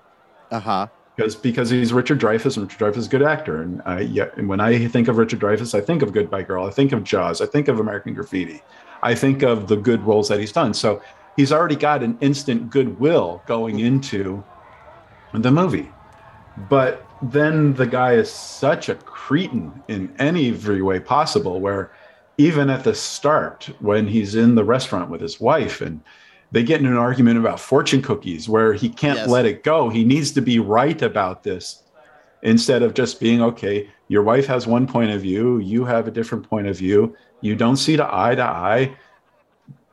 Uh 0.51 0.59
huh. 0.59 0.87
Because 1.15 1.35
because 1.35 1.69
he's 1.69 1.93
Richard 1.93 2.19
Dreyfuss 2.19 2.57
and 2.57 2.65
Richard 2.65 2.79
Dreyfuss 2.79 2.97
is 2.97 3.07
a 3.07 3.09
good 3.09 3.23
actor. 3.23 3.61
And 3.61 3.81
I 3.85 4.01
yeah, 4.01 4.29
and 4.35 4.47
when 4.47 4.59
I 4.59 4.87
think 4.87 5.07
of 5.07 5.17
Richard 5.17 5.39
Dreyfuss, 5.39 5.75
I 5.75 5.81
think 5.81 6.01
of 6.01 6.13
Goodbye 6.13 6.43
Girl, 6.43 6.65
I 6.65 6.71
think 6.71 6.91
of 6.91 7.03
Jaws, 7.03 7.41
I 7.41 7.45
think 7.45 7.67
of 7.67 7.79
American 7.79 8.13
Graffiti, 8.13 8.61
I 9.01 9.15
think 9.15 9.43
of 9.43 9.67
the 9.67 9.75
good 9.75 10.01
roles 10.03 10.29
that 10.29 10.39
he's 10.39 10.51
done. 10.51 10.73
So 10.73 11.01
he's 11.35 11.51
already 11.51 11.75
got 11.75 12.03
an 12.03 12.17
instant 12.21 12.69
goodwill 12.69 13.41
going 13.45 13.79
into 13.79 14.43
the 15.33 15.51
movie. 15.51 15.89
But 16.69 17.05
then 17.21 17.73
the 17.73 17.87
guy 17.87 18.13
is 18.13 18.31
such 18.31 18.89
a 18.89 18.95
cretin 18.95 19.83
in 19.87 20.13
any 20.19 20.49
every 20.49 20.81
way 20.81 20.99
possible, 20.99 21.59
where 21.59 21.91
even 22.37 22.69
at 22.69 22.83
the 22.83 22.93
start, 22.93 23.69
when 23.79 24.07
he's 24.07 24.35
in 24.35 24.55
the 24.55 24.63
restaurant 24.63 25.09
with 25.09 25.21
his 25.21 25.39
wife 25.39 25.81
and 25.81 26.01
they 26.53 26.63
get 26.63 26.79
in 26.79 26.85
an 26.85 26.97
argument 26.97 27.39
about 27.39 27.59
fortune 27.59 28.01
cookies 28.01 28.47
where 28.47 28.73
he 28.73 28.87
can't 28.87 29.17
Yes. 29.17 29.27
let 29.27 29.45
it 29.45 29.63
go. 29.63 29.89
He 29.89 30.03
needs 30.05 30.31
to 30.33 30.41
be 30.41 30.59
right 30.59 31.01
about 31.01 31.43
this 31.43 31.81
instead 32.43 32.83
of 32.83 32.93
just 32.93 33.19
being 33.19 33.41
okay. 33.41 33.89
Your 34.07 34.21
wife 34.21 34.45
has 34.45 34.67
one 34.67 34.85
point 34.85 35.09
of 35.11 35.19
view, 35.21 35.57
you 35.57 35.83
have 35.83 36.07
a 36.07 36.11
different 36.11 36.47
point 36.47 36.67
of 36.67 36.77
view. 36.77 37.15
You 37.41 37.55
don't 37.55 37.77
see 37.77 37.97
to 37.97 38.07
eye 38.07 38.35
to 38.35 38.43
eye. 38.43 38.95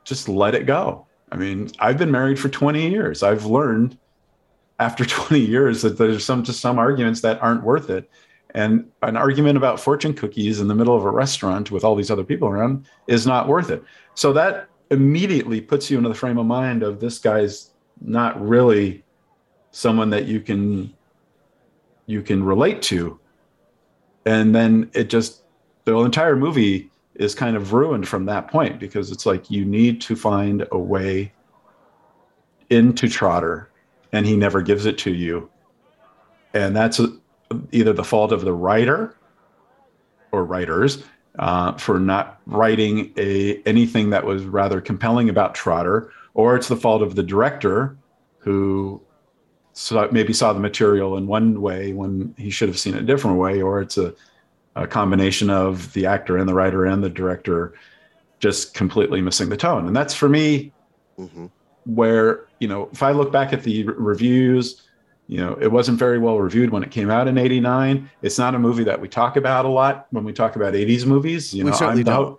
Just 0.05 0.29
let 0.29 0.55
it 0.55 0.67
go. 0.67 1.07
I 1.33 1.37
mean, 1.37 1.71
I've 1.79 1.97
been 1.97 2.11
married 2.11 2.39
for 2.39 2.49
20 2.49 2.91
years. 2.91 3.23
I've 3.23 3.47
learned 3.47 3.97
after 4.79 5.05
20 5.07 5.41
years 5.41 5.83
that 5.83 5.97
there's 5.97 6.25
some 6.25 6.43
just 6.45 6.61
some 6.61 6.79
arguments 6.79 7.23
that 7.23 7.43
aren't 7.43 7.63
worth 7.65 7.89
it. 7.89 8.11
And 8.53 8.91
an 9.03 9.17
argument 9.17 9.57
about 9.57 9.79
fortune 9.81 10.13
cookies 10.13 10.61
in 10.61 10.69
the 10.69 10.75
middle 10.75 10.97
of 10.97 11.05
a 11.05 11.11
restaurant 11.11 11.71
with 11.71 11.85
all 11.85 11.95
these 11.95 12.11
other 12.11 12.25
people 12.25 12.49
around 12.49 12.87
is 13.07 13.27
not 13.27 13.47
worth 13.49 13.71
it. 13.71 13.83
So 14.15 14.33
that 14.33 14.69
immediately 14.91 15.61
puts 15.61 15.91
you 15.91 15.97
into 15.97 16.09
the 16.09 16.15
frame 16.15 16.39
of 16.39 16.47
mind 16.47 16.83
of 16.83 17.01
this 17.01 17.19
guy's 17.19 17.71
not 18.01 18.41
really 18.41 19.05
someone 19.71 20.11
that 20.11 20.27
you 20.27 20.41
can 20.41 20.93
you 22.07 22.23
can 22.23 22.43
relate 22.43 22.83
to. 22.83 23.19
And 24.27 24.55
then 24.55 24.91
it 24.95 25.09
just 25.09 25.43
the 25.85 25.97
entire 25.99 26.37
movie 26.37 26.91
is 27.15 27.35
kind 27.35 27.57
of 27.57 27.73
ruined 27.73 28.09
from 28.09 28.25
that 28.27 28.49
point 28.49 28.81
because 28.81 29.11
it's 29.11 29.27
like 29.27 29.51
you 29.51 29.65
need 29.65 30.01
to 30.01 30.17
find 30.17 30.67
a 30.73 30.79
way 30.79 31.33
into 32.71 33.09
Trotter 33.09 33.71
and 34.13 34.27
he 34.27 34.37
never 34.37 34.63
gives 34.63 34.87
it 34.87 34.99
to 34.99 35.15
you. 35.15 35.49
And 36.55 36.75
that's 36.75 37.01
either 37.71 37.93
the 37.93 38.05
fault 38.05 38.33
of 38.33 38.43
the 38.43 38.53
writer 38.53 39.17
or 40.33 40.45
writers 40.45 41.05
uh, 41.39 41.73
for 41.75 41.99
not 42.01 42.41
writing 42.47 43.13
a 43.17 43.63
anything 43.65 44.11
that 44.11 44.25
was 44.25 44.45
rather 44.45 44.81
compelling 44.81 45.29
about 45.29 45.55
Trotter, 45.55 46.13
or 46.35 46.57
it's 46.57 46.69
the 46.69 46.77
fault 46.77 47.03
of 47.03 47.15
the 47.15 47.23
director 47.23 47.97
who 48.39 49.01
saw, 49.73 50.09
maybe 50.11 50.33
saw 50.33 50.53
the 50.53 50.61
material 50.61 51.17
in 51.17 51.27
one 51.27 51.61
way 51.61 51.93
when 51.93 52.35
he 52.37 52.51
should 52.51 52.69
have 52.69 52.79
seen 52.79 52.95
it 52.95 53.03
a 53.03 53.07
different 53.07 53.39
way, 53.39 53.63
or 53.63 53.81
it's 53.81 53.97
a, 53.97 54.15
a 54.77 54.87
combination 54.87 55.51
of 55.51 55.93
the 55.93 56.07
actor 56.07 56.37
and 56.37 56.49
the 56.49 56.55
writer 56.55 56.85
and 56.85 57.03
the 57.03 57.11
director 57.11 57.75
just 58.41 58.75
completely 58.75 59.21
missing 59.21 59.49
the 59.51 59.57
tone. 59.57 59.87
And 59.87 59.97
that's 59.97 60.15
for 60.15 60.29
me 60.29 60.73
hmm 61.17 61.47
where 61.87 62.47
you 62.59 62.69
know 62.69 62.91
if 62.93 63.03
i 63.03 63.11
look 63.11 63.33
back 63.33 63.53
at 63.55 63.63
the 63.63 63.85
re- 63.85 63.95
reviews 63.97 64.83
you 65.31 65.39
know 65.39 65.57
it 65.61 65.71
wasn't 65.71 65.99
very 65.99 66.19
well 66.19 66.39
reviewed 66.39 66.71
when 66.71 66.83
it 66.83 66.91
came 66.91 67.09
out 67.09 67.29
in 67.29 67.39
89 67.39 68.11
it's 68.21 68.39
not 68.39 68.55
a 68.55 68.59
movie 68.59 68.85
that 68.85 69.01
we 69.01 69.09
talk 69.09 69.37
about 69.37 69.65
a 69.65 69.69
lot 69.69 70.09
when 70.11 70.25
we 70.25 70.33
talk 70.33 70.57
about 70.57 70.75
80s 70.75 71.07
movies 71.07 71.55
you 71.55 71.63
know 71.63 71.73
I'm, 71.73 72.03
the, 72.03 72.37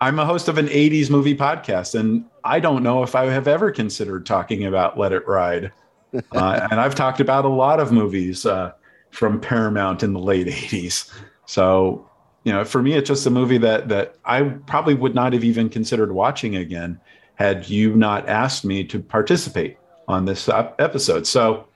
I'm 0.00 0.18
a 0.18 0.26
host 0.26 0.48
of 0.48 0.58
an 0.58 0.66
80s 0.68 1.08
movie 1.10 1.34
podcast 1.36 1.98
and 1.98 2.26
i 2.44 2.60
don't 2.60 2.82
know 2.82 3.02
if 3.02 3.14
i 3.14 3.24
have 3.24 3.48
ever 3.48 3.70
considered 3.70 4.26
talking 4.26 4.64
about 4.64 4.98
let 4.98 5.12
it 5.12 5.26
ride. 5.26 5.72
Uh, 6.30 6.68
and 6.70 6.80
i've 6.80 6.94
talked 6.94 7.18
about 7.18 7.44
a 7.44 7.48
lot 7.48 7.80
of 7.80 7.90
movies 7.90 8.46
uh, 8.46 8.70
from 9.10 9.40
paramount 9.40 10.04
in 10.04 10.12
the 10.12 10.20
late 10.20 10.46
80s 10.46 11.12
so 11.44 12.08
you 12.44 12.52
know 12.52 12.64
for 12.64 12.80
me 12.80 12.92
it's 12.92 13.08
just 13.08 13.26
a 13.26 13.30
movie 13.30 13.58
that 13.58 13.88
that 13.88 14.14
i 14.24 14.42
probably 14.42 14.94
would 14.94 15.12
not 15.12 15.32
have 15.32 15.42
even 15.42 15.68
considered 15.68 16.12
watching 16.12 16.54
again 16.54 17.00
had 17.34 17.68
you 17.68 17.96
not 17.96 18.28
asked 18.28 18.64
me 18.64 18.84
to 18.84 19.00
participate 19.00 19.76
on 20.08 20.24
this 20.24 20.48
episode. 20.48 21.26
So, 21.26 21.66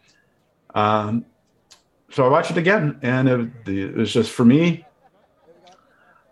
um, 0.74 1.24
so 2.10 2.24
I 2.24 2.28
watched 2.28 2.50
it 2.50 2.56
again, 2.58 2.98
and 3.02 3.28
it, 3.28 3.68
it 3.68 3.94
was 3.94 4.12
just 4.12 4.30
for 4.30 4.44
me. 4.44 4.84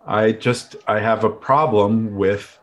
I 0.07 0.33
just 0.33 0.77
I 0.87 1.01
have 1.01 1.25
a 1.25 1.31
problem 1.31 2.17
with 2.17 2.59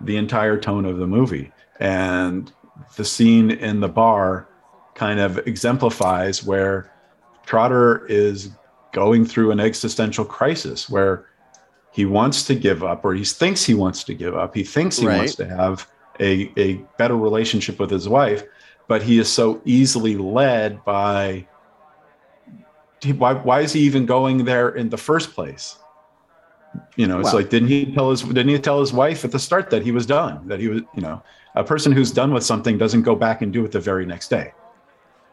the 0.00 0.16
entire 0.16 0.58
tone 0.58 0.84
of 0.84 0.98
the 0.98 1.06
movie, 1.06 1.52
and 1.78 2.52
the 2.96 3.04
scene 3.04 3.50
in 3.50 3.80
the 3.80 3.88
bar 3.88 4.48
kind 4.94 5.20
of 5.20 5.38
exemplifies 5.46 6.44
where 6.44 6.90
Trotter 7.46 8.06
is 8.06 8.50
going 8.92 9.24
through 9.24 9.50
an 9.52 9.60
existential 9.60 10.24
crisis 10.24 10.90
where 10.90 11.26
he 11.92 12.04
wants 12.04 12.44
to 12.44 12.54
give 12.54 12.82
up 12.82 13.04
or 13.04 13.14
he 13.14 13.24
thinks 13.24 13.64
he 13.64 13.74
wants 13.74 14.04
to 14.04 14.14
give 14.14 14.34
up 14.36 14.54
he 14.54 14.64
thinks 14.64 14.98
he 14.98 15.06
Right. 15.06 15.16
wants 15.18 15.34
to 15.36 15.46
have 15.46 15.88
a, 16.18 16.52
a 16.56 16.74
better 16.98 17.16
relationship 17.16 17.78
with 17.78 17.90
his 17.90 18.08
wife 18.08 18.42
but 18.90 19.04
he 19.04 19.20
is 19.20 19.32
so 19.32 19.62
easily 19.64 20.16
led 20.16 20.84
by 20.84 21.46
why, 23.18 23.34
why 23.34 23.60
is 23.60 23.72
he 23.72 23.78
even 23.82 24.04
going 24.04 24.44
there 24.44 24.70
in 24.70 24.88
the 24.88 24.96
first 24.96 25.32
place? 25.32 25.78
You 26.96 27.06
know 27.06 27.20
it's 27.20 27.32
like 27.32 27.50
didn't 27.50 27.68
he 27.68 27.94
tell 27.94 28.10
his 28.10 28.22
didn't 28.22 28.48
he 28.48 28.58
tell 28.58 28.80
his 28.80 28.92
wife 28.92 29.24
at 29.24 29.30
the 29.30 29.38
start 29.38 29.70
that 29.70 29.82
he 29.84 29.92
was 29.92 30.06
done 30.06 30.46
that 30.48 30.58
he 30.58 30.66
was 30.68 30.82
you 30.94 31.02
know 31.02 31.22
a 31.54 31.62
person 31.62 31.92
who's 31.92 32.10
done 32.10 32.32
with 32.32 32.44
something 32.44 32.78
doesn't 32.78 33.02
go 33.02 33.14
back 33.14 33.42
and 33.42 33.52
do 33.52 33.64
it 33.64 33.70
the 33.70 33.78
very 33.78 34.04
next 34.06 34.28
day 34.28 34.52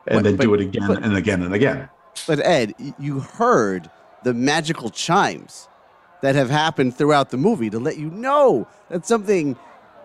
and 0.06 0.18
But- 0.18 0.24
then 0.24 0.36
but- 0.36 0.44
do 0.44 0.54
it 0.54 0.62
again 0.62 0.88
but- 0.88 1.04
and 1.04 1.18
again 1.18 1.42
and 1.42 1.54
again. 1.54 1.90
But 2.28 2.40
Ed, 2.40 2.74
you 3.00 3.20
heard 3.20 3.90
the 4.24 4.34
magical 4.36 4.90
chimes 4.92 5.68
that 6.22 6.36
have 6.36 6.50
happened 6.52 6.96
throughout 6.96 7.32
the 7.32 7.38
movie 7.38 7.72
to 7.72 7.80
let 7.80 7.98
you 7.98 8.10
know 8.12 8.68
that 8.90 9.06
something 9.06 9.56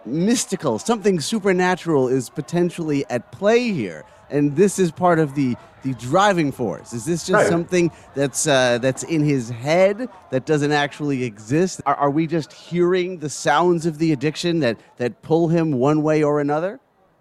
mystical, 0.06 0.78
something 0.78 1.20
supernatural 1.20 2.08
is 2.08 2.30
potentially 2.30 3.04
at 3.10 3.30
play 3.32 3.72
here. 3.72 4.04
And 4.30 4.56
this 4.56 4.78
is 4.78 4.90
part 4.90 5.18
of 5.18 5.34
the 5.34 5.56
the 5.82 5.94
driving 5.94 6.52
force. 6.52 6.92
Is 6.92 7.04
this 7.04 7.26
just 7.26 7.42
Right. 7.42 7.48
something 7.48 7.90
that's 8.14 8.46
uh, 8.46 8.78
that's 8.78 9.02
in 9.02 9.24
his 9.24 9.50
head 9.50 10.08
that 10.30 10.46
doesn't 10.46 10.70
actually 10.72 11.24
exist? 11.24 11.82
Are, 11.86 11.96
are 11.96 12.10
we 12.10 12.26
just 12.28 12.52
hearing 12.52 13.18
the 13.18 13.28
sounds 13.28 13.84
of 13.84 13.98
the 13.98 14.12
addiction 14.12 14.60
that 14.60 14.78
that 14.98 15.20
pull 15.22 15.48
him 15.48 15.72
one 15.72 16.02
way 16.02 16.22
or 16.22 16.40
another? 16.40 16.78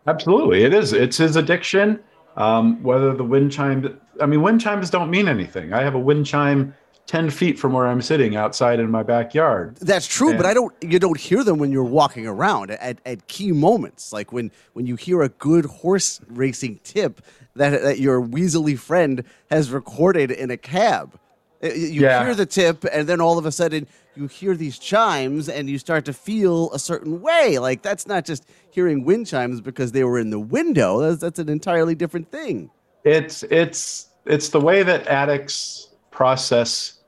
Absolutely, 0.08 0.64
it 0.64 0.74
is. 0.74 0.94
It's 0.94 1.18
his 1.18 1.36
addiction. 1.36 2.00
Um, 2.38 2.82
whether 2.82 3.14
the 3.14 3.24
wind 3.26 3.52
chime, 3.52 4.00
I 4.22 4.26
mean, 4.26 4.42
wind 4.42 4.62
chimes 4.62 4.90
don't 4.90 5.10
mean 5.10 5.28
anything. 5.28 5.74
I 5.74 5.82
have 5.82 5.96
a 5.96 6.00
wind 6.00 6.26
chime 6.26 6.74
ten 7.08 7.30
feet 7.30 7.60
from 7.60 7.74
where 7.74 7.88
I'm 7.88 8.02
sitting 8.02 8.36
outside 8.36 8.80
in 8.80 8.90
my 8.90 9.04
backyard. 9.04 9.78
That's 9.82 10.08
true, 10.08 10.36
but 10.36 10.46
I 10.46 10.54
don't. 10.54 10.74
You 10.82 11.00
don't 11.00 11.20
hear 11.20 11.44
them 11.44 11.58
when 11.58 11.72
you're 11.72 11.84
walking 11.84 12.26
around 12.28 12.72
at, 12.72 13.00
at 13.06 13.28
key 13.28 13.52
moments, 13.52 14.14
like 14.14 14.32
when 14.32 14.52
when 14.74 14.86
you 14.86 14.96
hear 14.96 15.22
a 15.22 15.30
good 15.30 15.66
horse 15.66 16.22
racing 16.28 16.80
tip 16.84 17.22
that 17.56 17.82
that 17.82 18.00
your 18.00 18.22
weaselly 18.22 18.78
friend 18.78 19.24
has 19.50 19.72
recorded 19.72 20.32
in 20.32 20.52
a 20.52 20.58
cab. 20.58 21.20
You 21.62 22.02
Yeah. 22.02 22.26
hear 22.26 22.34
the 22.34 22.48
tip, 22.48 22.86
and 22.92 23.08
then 23.08 23.22
all 23.22 23.38
of 23.38 23.46
a 23.46 23.52
sudden 23.52 23.88
you 24.16 24.28
hear 24.28 24.56
these 24.56 24.80
chimes, 24.80 25.48
and 25.48 25.70
you 25.70 25.78
start 25.78 26.06
to 26.06 26.14
feel 26.14 26.72
a 26.74 26.80
certain 26.80 27.22
way. 27.22 27.60
Like 27.60 27.82
that's 27.84 28.08
not 28.08 28.26
just 28.26 28.46
hearing 28.72 29.06
wind 29.06 29.28
chimes 29.28 29.62
because 29.62 29.92
they 29.92 30.04
were 30.04 30.18
in 30.18 30.32
the 30.32 30.40
window. 30.40 31.00
That's, 31.02 31.22
that's 31.22 31.40
an 31.40 31.50
entirely 31.50 31.94
different 31.94 32.32
thing. 32.32 32.72
It's 33.04 33.44
it's 33.44 34.08
it's 34.26 34.50
the 34.50 34.60
way 34.60 34.82
that 34.84 35.08
addicts 35.08 35.90
process 36.12 37.00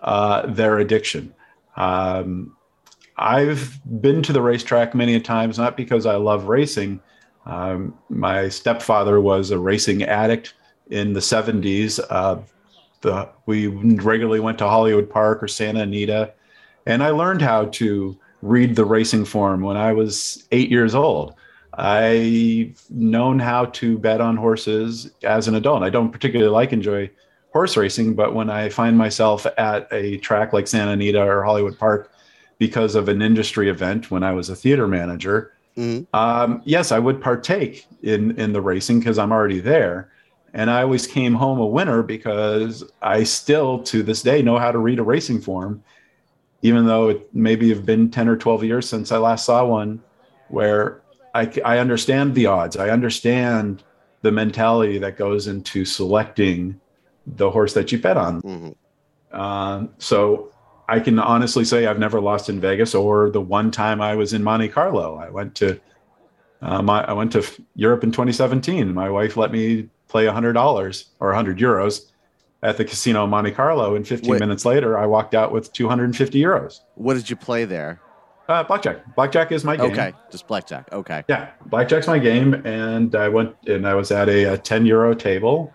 uh, 0.00 0.46
their 0.46 0.78
addiction. 0.78 1.34
Um, 1.76 2.56
I've 3.16 3.78
been 4.00 4.22
to 4.22 4.32
the 4.32 4.40
racetrack 4.40 4.94
many 4.94 5.20
times, 5.20 5.58
not 5.58 5.76
because 5.76 6.06
I 6.06 6.16
love 6.16 6.44
racing. 6.44 7.00
Um, 7.46 7.98
my 8.08 8.48
stepfather 8.48 9.20
was 9.20 9.50
a 9.50 9.58
racing 9.58 10.02
addict 10.04 10.54
in 10.90 11.12
the 11.12 11.20
70s. 11.20 12.00
Uh, 12.08 12.38
the, 13.02 13.28
we 13.46 13.66
regularly 13.66 14.40
went 14.40 14.58
to 14.58 14.68
Hollywood 14.68 15.08
Park 15.08 15.42
or 15.42 15.48
Santa 15.48 15.80
Anita, 15.82 16.32
and 16.86 17.02
I 17.02 17.10
learned 17.10 17.42
how 17.42 17.66
to 17.66 18.18
read 18.42 18.76
the 18.76 18.84
racing 18.84 19.24
form 19.24 19.62
when 19.62 19.76
I 19.76 19.92
was 19.92 20.46
eight 20.50 20.70
years 20.70 20.94
old. 20.94 21.34
I've 21.74 22.82
known 22.90 23.38
how 23.38 23.66
to 23.66 23.98
bet 23.98 24.20
on 24.20 24.36
horses 24.36 25.10
as 25.22 25.46
an 25.46 25.54
adult. 25.54 25.82
I 25.82 25.90
don't 25.90 26.10
particularly 26.10 26.50
like 26.50 26.72
enjoy 26.72 27.10
horse 27.52 27.76
racing, 27.76 28.14
but 28.14 28.34
when 28.34 28.48
I 28.48 28.68
find 28.68 28.96
myself 28.96 29.46
at 29.58 29.88
a 29.92 30.18
track 30.18 30.52
like 30.52 30.68
Santa 30.68 30.92
Anita 30.92 31.22
or 31.22 31.42
Hollywood 31.42 31.78
Park 31.78 32.12
because 32.58 32.94
of 32.94 33.08
an 33.08 33.22
industry 33.22 33.68
event 33.68 34.10
when 34.10 34.22
I 34.22 34.32
was 34.32 34.48
a 34.48 34.56
theater 34.56 34.86
manager, 34.86 35.52
Mhm. 35.76 36.06
um, 36.14 36.62
yes, 36.64 36.92
I 36.92 36.98
would 36.98 37.20
partake 37.20 37.86
in 38.02 38.38
in 38.38 38.52
the 38.52 38.60
racing 38.60 38.98
because 39.00 39.18
I'm 39.18 39.32
already 39.32 39.60
there. 39.60 40.10
And 40.52 40.68
I 40.68 40.82
always 40.82 41.06
came 41.06 41.34
home 41.34 41.60
a 41.60 41.66
winner 41.66 42.02
because 42.02 42.84
I 43.02 43.22
still, 43.22 43.78
to 43.84 44.02
this 44.02 44.22
day, 44.22 44.42
know 44.42 44.58
how 44.58 44.72
to 44.72 44.78
read 44.78 44.98
a 44.98 45.04
racing 45.04 45.40
form, 45.40 45.82
even 46.62 46.86
though 46.86 47.08
it 47.10 47.28
maybe 47.32 47.68
have 47.68 47.86
been 47.86 48.10
10 48.10 48.28
or 48.28 48.36
12 48.36 48.64
years 48.64 48.88
since 48.88 49.12
I 49.12 49.18
last 49.18 49.44
saw 49.46 49.64
one, 49.64 50.00
where 50.48 51.02
I, 51.34 51.48
I 51.64 51.78
understand 51.78 52.34
the 52.34 52.46
odds. 52.46 52.76
I 52.76 52.90
understand 52.90 53.84
the 54.22 54.32
mentality 54.32 54.98
that 54.98 55.16
goes 55.16 55.46
into 55.46 55.84
selecting 55.84 56.80
the 57.36 57.50
horse 57.50 57.74
that 57.74 57.92
you 57.92 57.98
bet 57.98 58.16
on. 58.16 58.42
Mhm. 58.42 58.74
Um, 59.32 59.90
so 59.98 60.50
I 60.88 61.00
can 61.00 61.18
honestly 61.18 61.64
say 61.64 61.86
I've 61.86 61.98
never 61.98 62.20
lost 62.20 62.48
in 62.48 62.60
Vegas 62.60 62.94
or 62.94 63.30
the 63.30 63.40
one 63.40 63.70
time 63.70 64.00
I 64.00 64.14
was 64.14 64.32
in 64.32 64.42
Monte 64.42 64.68
Carlo. 64.68 65.16
I 65.16 65.30
went 65.30 65.54
to 65.56 65.80
uh, 66.62 66.82
my, 66.82 67.02
I 67.04 67.12
went 67.12 67.32
to 67.32 67.44
Europe 67.74 68.04
in 68.04 68.12
2017. 68.12 68.92
My 68.92 69.08
wife 69.08 69.36
let 69.36 69.50
me 69.50 69.88
play 70.08 70.26
$100 70.26 71.04
or 71.20 71.28
100 71.28 71.58
euros 71.58 72.10
at 72.62 72.76
the 72.76 72.84
casino 72.84 73.24
in 73.24 73.30
Monte 73.30 73.52
Carlo. 73.52 73.94
And 73.94 74.06
15 74.06 74.30
Wait. 74.30 74.40
minutes 74.40 74.64
later, 74.64 74.98
I 74.98 75.06
walked 75.06 75.34
out 75.34 75.52
with 75.52 75.72
250 75.72 76.38
euros. 76.40 76.80
What 76.96 77.14
did 77.14 77.30
you 77.30 77.36
play 77.36 77.64
there? 77.64 78.00
Uh, 78.48 78.64
blackjack. 78.64 79.14
Blackjack 79.14 79.52
is 79.52 79.64
my 79.64 79.76
game. 79.76 79.92
Okay, 79.92 80.12
just 80.32 80.48
blackjack. 80.48 80.92
Okay. 80.92 81.22
Yeah, 81.28 81.50
blackjack's 81.66 82.08
my 82.08 82.18
game, 82.18 82.54
and 82.66 83.14
I 83.14 83.28
went 83.28 83.54
and 83.68 83.86
I 83.86 83.94
was 83.94 84.10
at 84.10 84.28
a, 84.28 84.54
a 84.54 84.58
10 84.58 84.86
euro 84.86 85.14
table, 85.14 85.72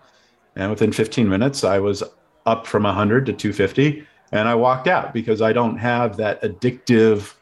and 0.56 0.70
within 0.70 0.90
15 0.92 1.28
minutes, 1.28 1.62
I 1.64 1.78
was 1.78 2.02
up 2.46 2.66
from 2.66 2.84
100 2.84 3.26
to 3.26 3.32
250, 3.32 4.04
and 4.32 4.48
I 4.48 4.54
walked 4.54 4.88
out 4.88 5.12
because 5.12 5.40
I 5.42 5.52
don't 5.52 5.76
have 5.78 6.16
that 6.16 6.42
addictive 6.42 7.34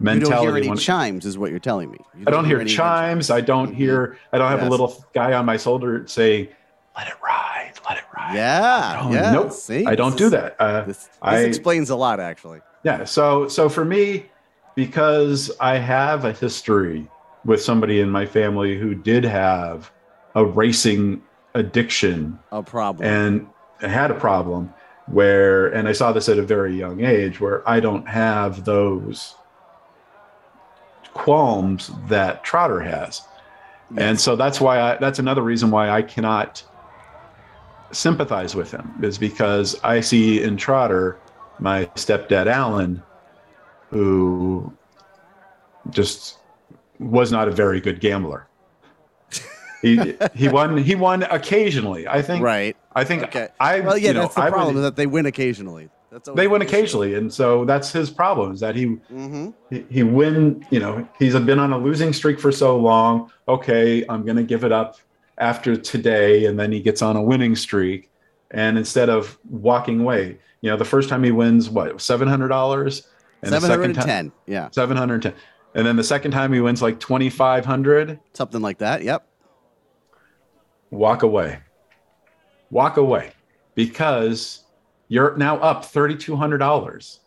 You 0.00 0.04
mentality. 0.04 0.30
don't 0.36 0.46
hear 0.48 0.56
any 0.56 0.68
when- 0.68 0.78
chimes, 0.78 1.24
is 1.26 1.38
what 1.38 1.50
you're 1.50 1.60
telling 1.60 1.90
me. 1.90 1.98
You 2.16 2.24
I 2.26 2.30
don't 2.30 2.44
hear 2.44 2.60
any- 2.60 2.70
chimes. 2.70 3.30
I 3.30 3.40
don't 3.40 3.72
hear. 3.74 4.16
I 4.32 4.38
don't 4.38 4.50
have 4.50 4.60
Yes. 4.60 4.68
a 4.68 4.70
little 4.70 5.04
guy 5.14 5.32
on 5.34 5.44
my 5.46 5.56
shoulder 5.56 6.04
saying, 6.06 6.48
"Let 6.96 7.08
it 7.08 7.14
ride, 7.22 7.72
let 7.88 7.98
it 7.98 8.04
ride." 8.16 8.34
Yeah, 8.34 9.02
Oh, 9.04 9.12
yeah. 9.12 9.32
nope. 9.32 9.52
See, 9.52 9.84
I 9.86 9.94
don't 9.94 10.16
do 10.16 10.28
that. 10.30 10.56
Uh, 10.58 10.82
This, 10.82 10.98
this 11.04 11.08
I- 11.22 11.38
explains 11.40 11.90
a 11.90 11.96
lot, 11.96 12.18
actually. 12.20 12.60
yeah 12.84 13.04
so 13.04 13.48
so 13.48 13.68
for 13.68 13.84
me 13.84 14.26
because 14.76 15.50
i 15.60 15.76
have 15.76 16.24
a 16.24 16.32
history 16.32 17.08
with 17.44 17.60
somebody 17.60 18.00
in 18.00 18.08
my 18.10 18.24
family 18.26 18.78
who 18.78 18.94
did 18.94 19.24
have 19.24 19.90
a 20.36 20.44
racing 20.44 21.20
addiction 21.56 22.38
A 22.52 22.62
problem. 22.62 23.08
and 23.08 23.46
I 23.82 23.88
had 23.88 24.10
a 24.10 24.14
problem 24.14 24.72
where 25.06 25.68
and 25.68 25.88
i 25.88 25.92
saw 25.92 26.10
this 26.12 26.28
at 26.28 26.38
a 26.38 26.42
very 26.42 26.76
young 26.76 27.04
age 27.04 27.40
where 27.40 27.66
i 27.68 27.78
don't 27.78 28.08
have 28.08 28.64
those 28.64 29.36
qualms 31.14 31.90
that 32.08 32.44
trotter 32.44 32.80
has. 32.80 33.22
And 33.96 34.20
so 34.20 34.36
that's 34.36 34.60
why 34.60 34.80
I, 34.80 34.96
that's 34.96 35.18
another 35.18 35.42
reason 35.42 35.70
why 35.70 35.88
i 35.90 36.02
cannot 36.02 36.62
sympathize 37.92 38.54
with 38.54 38.70
him 38.70 38.92
is 39.02 39.16
because 39.16 39.78
i 39.84 40.00
see 40.00 40.42
in 40.42 40.56
trotter 40.56 41.18
my 41.60 41.86
stepdad 41.94 42.46
alan 42.48 43.02
who 43.90 44.72
just 45.90 46.38
was 46.98 47.30
not 47.30 47.46
a 47.46 47.52
very 47.52 47.80
good 47.80 48.00
gambler 48.00 48.48
he 49.82 50.14
he 50.34 50.48
won 50.48 50.76
he 50.76 50.94
won 50.94 51.22
occasionally 51.24 52.06
i 52.08 52.22
think 52.22 52.42
right. 52.42 52.76
i 52.94 53.04
think 53.04 53.22
Okay. 53.24 53.48
i 53.60 53.80
Well, 53.80 53.98
yeah, 53.98 54.08
you 54.08 54.14
know, 54.14 54.20
that's 54.22 54.34
the 54.34 54.42
I 54.42 54.50
problem 54.50 54.76
that 54.82 54.96
they 54.96 55.06
win 55.06 55.26
occasionally. 55.26 55.90
That's 56.10 56.28
they 56.34 56.48
win 56.48 56.62
occasionally 56.62 57.14
and 57.14 57.32
so 57.32 57.64
that's 57.64 57.92
his 57.92 58.10
problem 58.10 58.52
is 58.52 58.60
that 58.60 58.74
he 58.76 58.86
Mm-hmm. 58.86 59.50
he, 59.70 59.84
he 59.90 60.02
win 60.02 60.64
you 60.70 60.80
know 60.80 61.06
he's 61.18 61.34
been 61.34 61.58
on 61.58 61.72
a 61.72 61.78
losing 61.78 62.12
streak 62.12 62.40
for 62.40 62.50
so 62.52 62.76
long 62.78 63.30
okay 63.48 64.04
i'm 64.08 64.24
going 64.24 64.36
to 64.36 64.42
give 64.44 64.64
it 64.64 64.72
up 64.72 64.96
after 65.38 65.76
today 65.76 66.46
and 66.46 66.58
then 66.58 66.72
he 66.72 66.80
gets 66.80 67.02
on 67.02 67.16
a 67.16 67.22
winning 67.22 67.54
streak 67.56 68.10
and 68.52 68.78
instead 68.78 69.10
of 69.10 69.38
walking 69.50 70.00
away 70.00 70.38
you 70.62 70.70
know 70.70 70.76
the 70.76 70.84
first 70.84 71.08
time 71.10 71.22
he 71.22 71.30
wins 71.32 71.68
what 71.68 71.96
$700 71.98 73.06
and 73.42 73.52
the 73.52 73.60
Seven 73.60 73.70
hundred 73.70 73.94
second 73.96 74.10
and 74.10 74.32
time. 74.32 74.32
Yeah, 74.46 74.68
710 74.70 75.34
and 75.74 75.86
then 75.86 75.96
the 75.96 76.04
second 76.04 76.30
time 76.30 76.52
he 76.54 76.60
wins 76.60 76.80
like 76.80 76.98
2500 77.00 78.18
something 78.32 78.62
like 78.62 78.78
that. 78.78 79.02
Yep. 79.02 79.26
Walk 80.90 81.22
away. 81.22 81.58
Walk 82.70 82.96
away. 82.96 83.32
Because 83.74 84.64
you're 85.08 85.36
now 85.36 85.56
up 85.58 85.84
$3200 85.84 87.18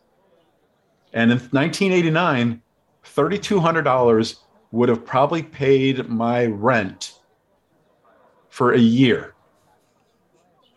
and 1.14 1.32
in 1.32 1.38
1989 1.40 2.62
$3200 3.04 4.36
would 4.72 4.90
have 4.90 5.06
probably 5.06 5.42
paid 5.42 6.08
my 6.08 6.46
rent 6.46 7.20
for 8.50 8.74
a 8.74 8.80
year 8.80 9.34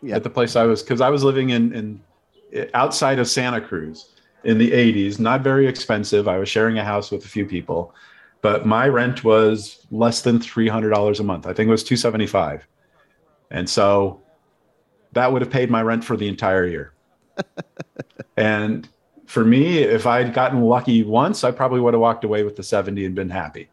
Yeah. 0.01 0.15
at 0.15 0.23
the 0.23 0.29
place 0.29 0.55
i 0.55 0.63
was 0.63 0.81
because 0.81 1.01
i 1.01 1.09
was 1.09 1.23
living 1.23 1.49
in, 1.49 1.73
in 1.73 2.01
outside 2.73 3.19
of 3.19 3.27
santa 3.27 3.59
cruz 3.61 4.13
in 4.43 4.57
the 4.57 4.71
80s 4.71 5.19
not 5.19 5.41
very 5.41 5.67
expensive. 5.67 6.27
I 6.27 6.37
was 6.37 6.49
sharing 6.49 6.77
a 6.77 6.83
house 6.83 7.11
with 7.11 7.23
a 7.25 7.27
few 7.27 7.45
people. 7.45 7.93
But 8.41 8.65
my 8.65 8.89
rent 8.89 9.23
was 9.23 9.85
less 9.89 10.21
than 10.21 10.37
$300 10.39 11.19
a 11.19 11.23
month. 11.23 11.47
I 11.47 11.53
think 11.53 11.67
it 11.69 11.71
was 11.71 11.83
275 11.83 12.67
and 13.53 13.69
so 13.69 14.19
that 15.13 15.31
would 15.31 15.41
have 15.41 15.51
paid 15.51 15.69
my 15.69 15.81
rent 15.81 16.03
for 16.03 16.17
the 16.17 16.27
entire 16.27 16.65
year. 16.65 16.93
and 18.37 18.89
for 19.27 19.45
me, 19.45 19.77
if 19.77 20.05
I'd 20.05 20.33
gotten 20.33 20.61
lucky 20.61 21.03
once, 21.03 21.43
I 21.43 21.51
probably 21.51 21.79
would 21.79 21.93
have 21.93 22.01
walked 22.01 22.23
away 22.23 22.43
with 22.43 22.55
the 22.55 22.63
70 22.63 23.05
and 23.05 23.15
been 23.15 23.29
happy. 23.29 23.69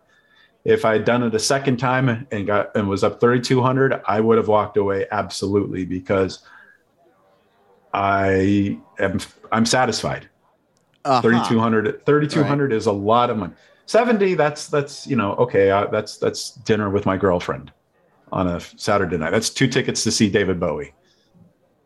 If 0.65 0.85
I'd 0.85 1.07
done 1.07 1.23
it 1.23 1.35
a 1.35 1.39
second 1.39 1.79
time 1.79 2.27
and 2.31 2.47
got 2.47 2.77
and 2.77 2.87
was 2.89 3.03
up 3.03 3.19
3200, 3.19 4.03
I 4.07 4.21
would 4.21 4.37
have 4.37 4.49
walked 4.49 4.77
away 4.77 5.07
absolutely 5.11 5.87
because 5.87 6.41
I 7.95 8.79
am 8.99 9.19
I'm 9.51 9.65
satisfied. 9.65 10.29
Uh-huh. 11.07 11.23
3200 11.23 12.05
3200 12.05 12.75
is 12.75 12.85
a 12.85 12.93
lot 12.93 13.31
of 13.31 13.39
money 13.39 13.55
70 13.87 14.35
that's 14.35 14.67
that's 14.67 15.07
you 15.07 15.17
know 15.17 15.33
okay 15.37 15.71
uh, 15.71 15.87
that's 15.87 16.19
that's 16.19 16.51
dinner 16.51 16.91
with 16.91 17.07
my 17.07 17.17
girlfriend 17.17 17.73
on 18.33 18.47
a 18.47 18.61
saturday 18.61 19.17
night. 19.17 19.31
That's 19.31 19.51
two 19.51 19.67
tickets 19.67 20.05
to 20.05 20.11
see 20.11 20.29
david 20.31 20.59
bowie. 20.61 20.93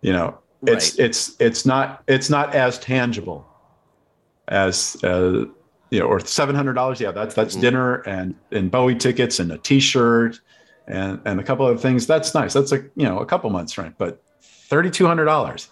You 0.02 0.12
know 0.12 0.38
it's 0.66 0.98
it's 0.98 1.36
it's 1.40 1.66
not 1.66 2.02
it's 2.08 2.30
not 2.30 2.54
as 2.54 2.78
tangible 2.78 3.46
as 4.48 4.96
uh 5.04 5.44
you 5.90 5.98
know 6.00 6.06
or 6.06 6.18
$700 6.18 7.00
yeah 7.00 7.10
that's 7.10 7.34
that's 7.34 7.54
Mhm. 7.56 7.60
dinner 7.60 7.94
and 8.06 8.34
and 8.50 8.70
bowie 8.70 8.94
tickets 8.94 9.38
and 9.40 9.52
a 9.52 9.58
t-shirt 9.58 10.38
and 10.88 11.20
and 11.26 11.38
a 11.40 11.42
couple 11.42 11.66
of 11.66 11.80
things. 11.80 12.06
That's 12.06 12.34
nice. 12.34 12.52
That's 12.54 12.72
a 12.72 12.78
you 12.96 13.04
know 13.06 13.18
a 13.18 13.26
couple 13.26 13.50
months 13.50 13.76
rent 13.78 13.94
but 13.98 14.22
$3200 14.70 15.68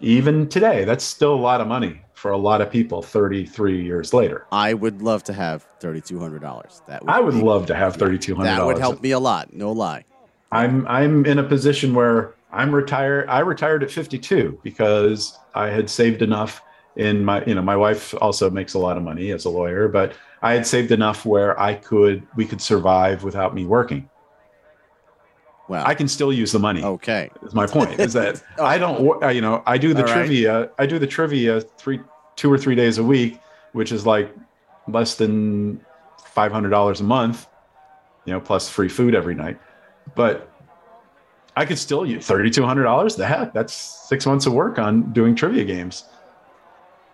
even 0.00 0.48
today 0.48 0.84
that's 0.84 1.04
still 1.04 1.34
a 1.34 1.36
lot 1.50 1.60
of 1.60 1.66
money 1.68 2.00
for 2.24 2.30
a 2.30 2.38
lot 2.38 2.62
of 2.62 2.70
people 2.70 3.02
33 3.02 3.84
years 3.84 4.14
later 4.14 4.46
I 4.50 4.72
would 4.72 5.02
love 5.02 5.22
to 5.24 5.34
have 5.34 5.66
thirty 5.78 6.00
two 6.00 6.18
hundred 6.18 6.40
dollars. 6.40 6.80
That 6.88 7.02
would 7.02 7.10
i 7.10 7.20
would 7.20 7.34
be- 7.34 7.42
love 7.42 7.66
to 7.66 7.74
have 7.74 7.98
$3200 7.98 8.44
That 8.44 8.64
would 8.64 8.78
help 8.78 9.02
me 9.02 9.10
a 9.10 9.18
lot. 9.18 9.52
No 9.52 9.72
lie. 9.72 10.06
i'm 10.50 10.86
i'm 10.88 11.26
in 11.26 11.38
a 11.38 11.42
position 11.44 11.92
where 11.94 12.32
i'm 12.50 12.74
retired 12.74 13.28
i 13.28 13.40
retired 13.40 13.82
at 13.82 13.90
52 13.90 14.58
because 14.62 15.38
i 15.54 15.66
had 15.68 15.90
saved 15.90 16.22
enough 16.22 16.62
in 16.96 17.22
my 17.26 17.44
you 17.44 17.54
know 17.54 17.60
my 17.60 17.76
wife 17.76 18.14
also 18.22 18.48
makes 18.48 18.72
a 18.72 18.78
lot 18.78 18.96
of 18.96 19.02
money 19.02 19.30
as 19.30 19.44
a 19.44 19.50
lawyer 19.50 19.86
but 19.86 20.14
i 20.40 20.54
had 20.54 20.66
saved 20.66 20.92
enough 20.92 21.26
where 21.26 21.60
i 21.60 21.74
could 21.74 22.26
we 22.36 22.46
could 22.46 22.62
survive 22.62 23.22
without 23.22 23.54
me 23.54 23.66
working 23.66 24.08
Wow. 25.68 25.82
i 25.86 25.94
can 25.94 26.08
still 26.08 26.32
use 26.32 26.52
the 26.52 26.58
money 26.58 26.82
okay. 26.84 27.30
is 27.42 27.54
my 27.54 27.66
point 27.66 27.98
is 27.98 28.12
that 28.12 28.42
i 28.60 28.76
don't 28.78 29.22
uh, 29.22 29.28
you 29.28 29.40
know 29.40 29.62
i 29.66 29.76
do 29.78 29.92
the 29.94 30.00
All 30.00 30.06
right. 30.06 30.14
trivia 30.26 30.70
i 30.78 30.84
do 30.86 30.98
the 30.98 31.06
trivia 31.06 31.60
three 31.62 32.00
two 32.36 32.52
or 32.52 32.58
three 32.58 32.74
days 32.74 32.98
a 32.98 33.02
week 33.04 33.40
which 33.72 33.92
is 33.92 34.06
like 34.06 34.34
less 34.88 35.14
than 35.16 35.80
$500 36.36 37.00
a 37.00 37.04
month 37.04 37.46
you 38.24 38.32
know 38.32 38.40
plus 38.40 38.68
free 38.68 38.88
food 38.88 39.14
every 39.14 39.34
night 39.34 39.58
but 40.14 40.50
i 41.56 41.64
could 41.64 41.78
still 41.78 42.04
use 42.06 42.26
$3200 42.26 43.16
the 43.16 43.26
heck 43.26 43.52
that's 43.52 43.72
six 43.72 44.26
months 44.26 44.46
of 44.46 44.52
work 44.52 44.78
on 44.78 45.12
doing 45.12 45.34
trivia 45.34 45.64
games 45.64 46.04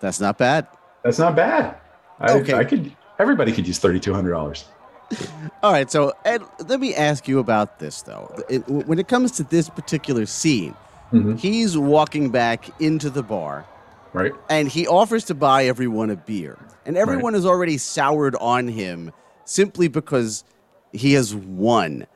That's 0.00 0.20
not 0.20 0.38
bad. 0.38 0.66
that's 1.04 1.18
not 1.18 1.36
bad 1.36 1.76
I, 2.18 2.32
Okay. 2.32 2.54
I 2.54 2.64
could 2.64 2.94
everybody 3.18 3.52
could 3.52 3.66
use 3.66 3.78
$3200 3.78 4.64
All 5.64 5.72
right, 5.72 5.90
so 5.90 6.12
Ed, 6.24 6.40
let 6.68 6.78
me 6.78 6.94
ask 6.94 7.26
you 7.26 7.40
about 7.40 7.80
this 7.80 8.02
though. 8.02 8.32
It, 8.48 8.58
when 8.68 9.00
it 9.00 9.08
comes 9.08 9.32
to 9.32 9.42
this 9.42 9.68
particular 9.68 10.24
scene, 10.24 10.72
Mhm. 11.12 11.36
he's 11.36 11.76
walking 11.76 12.30
back 12.30 12.70
into 12.80 13.10
the 13.10 13.22
bar 13.24 13.66
right 14.12 14.32
and 14.48 14.68
he 14.68 14.86
offers 14.86 15.24
to 15.26 15.34
buy 15.34 15.66
everyone 15.66 16.10
a 16.10 16.16
beer. 16.16 16.58
And 16.86 16.96
everyone 16.96 17.34
is 17.34 17.44
already 17.46 17.78
soured 17.78 18.34
on 18.36 18.66
him 18.68 19.12
simply 19.44 19.88
because 19.88 20.44
he 20.92 21.12
has 21.12 21.34
won. 21.34 22.06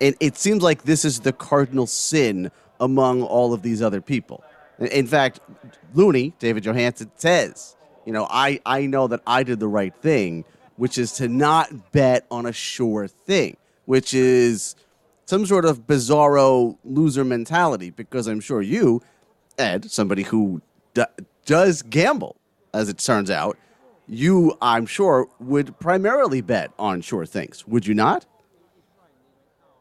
And 0.00 0.16
it 0.20 0.36
seems 0.36 0.62
like 0.62 0.82
this 0.82 1.04
is 1.04 1.20
the 1.20 1.32
cardinal 1.32 1.86
sin 1.86 2.50
among 2.80 3.22
all 3.22 3.52
of 3.52 3.62
these 3.62 3.82
other 3.82 4.00
people. 4.00 4.42
In- 4.78 4.86
In 4.88 5.06
fact, 5.06 5.40
Looney, 5.94 6.34
David 6.38 6.64
Johansen, 6.64 7.10
says, 7.16 7.76
you 8.06 8.12
know, 8.12 8.26
I, 8.30 8.60
I 8.64 8.86
know 8.86 9.06
that 9.08 9.20
I 9.26 9.42
did 9.42 9.60
the 9.60 9.68
right 9.68 9.94
thing, 9.94 10.44
which 10.76 10.96
is 10.98 11.12
to 11.14 11.28
not 11.28 11.92
bet 11.92 12.24
on 12.30 12.46
a 12.46 12.52
sure 12.52 13.06
thing, 13.08 13.56
which 13.84 14.14
is 14.14 14.74
some 15.26 15.44
sort 15.46 15.64
of 15.64 15.86
bizarro 15.86 16.78
loser 16.84 17.24
mentality 17.24 17.90
because 17.90 18.26
I'm 18.26 18.40
sure 18.40 18.62
you, 18.62 19.02
Ed, 19.58 19.90
somebody 19.90 20.22
who 20.22 20.62
d- 20.98 21.24
does 21.46 21.82
gamble, 21.82 22.36
as 22.74 22.88
it 22.88 22.98
turns 22.98 23.30
out, 23.30 23.56
you, 24.06 24.56
I'm 24.62 24.86
sure, 24.86 25.28
would 25.38 25.78
primarily 25.78 26.40
bet 26.40 26.70
on 26.78 27.00
sure 27.02 27.26
things. 27.26 27.66
Would 27.66 27.86
you 27.86 27.94
not? 27.94 28.26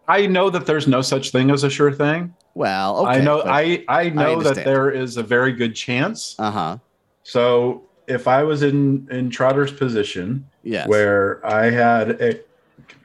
I 0.08 0.26
know 0.26 0.50
that 0.50 0.66
there's 0.66 0.88
no 0.88 1.02
such 1.02 1.32
thing 1.32 1.50
as 1.52 1.64
a 1.64 1.70
sure 1.70 1.92
thing. 1.92 2.34
Well, 2.54 3.00
okay, 3.06 3.20
I 3.20 3.22
know 3.22 3.42
I 3.46 3.84
I 3.88 4.10
know 4.10 4.42
that 4.42 4.56
there 4.56 4.90
is 4.90 5.18
a 5.18 5.24
very 5.24 5.52
good 5.52 5.76
chance. 5.76 6.36
Uh-huh. 6.40 6.78
So 7.24 7.84
if 8.08 8.28
I 8.28 8.44
was 8.44 8.64
in 8.64 9.08
in 9.12 9.30
Trotter's 9.30 9.72
position, 9.72 10.48
Yes. 10.64 10.88
where 10.88 11.46
I 11.46 11.70
had 11.70 12.12
a 12.22 12.40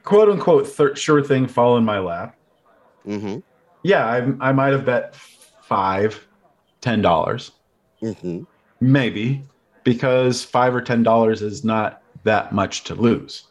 quote 0.03 0.29
unquote 0.29 0.67
thir- 0.67 0.95
sure 0.95 1.21
thing 1.23 1.47
fall 1.47 1.77
in 1.77 1.85
my 1.85 1.99
lap, 1.99 2.35
Mm-hmm. 3.05 3.39
yeah, 3.83 4.05
I 4.07 4.49
I 4.49 4.51
might 4.53 4.71
have 4.71 4.85
bet 4.85 5.13
five, 5.61 6.25
ten 6.81 7.01
dollars, 7.01 7.51
Mm-hmm. 8.03 8.43
maybe, 8.81 9.43
because 9.83 10.43
five 10.43 10.75
or 10.75 10.81
ten 10.81 11.01
dollars 11.03 11.41
is 11.41 11.63
not 11.63 12.01
that 12.23 12.51
much 12.53 12.83
to 12.85 12.95
lose. 12.95 13.45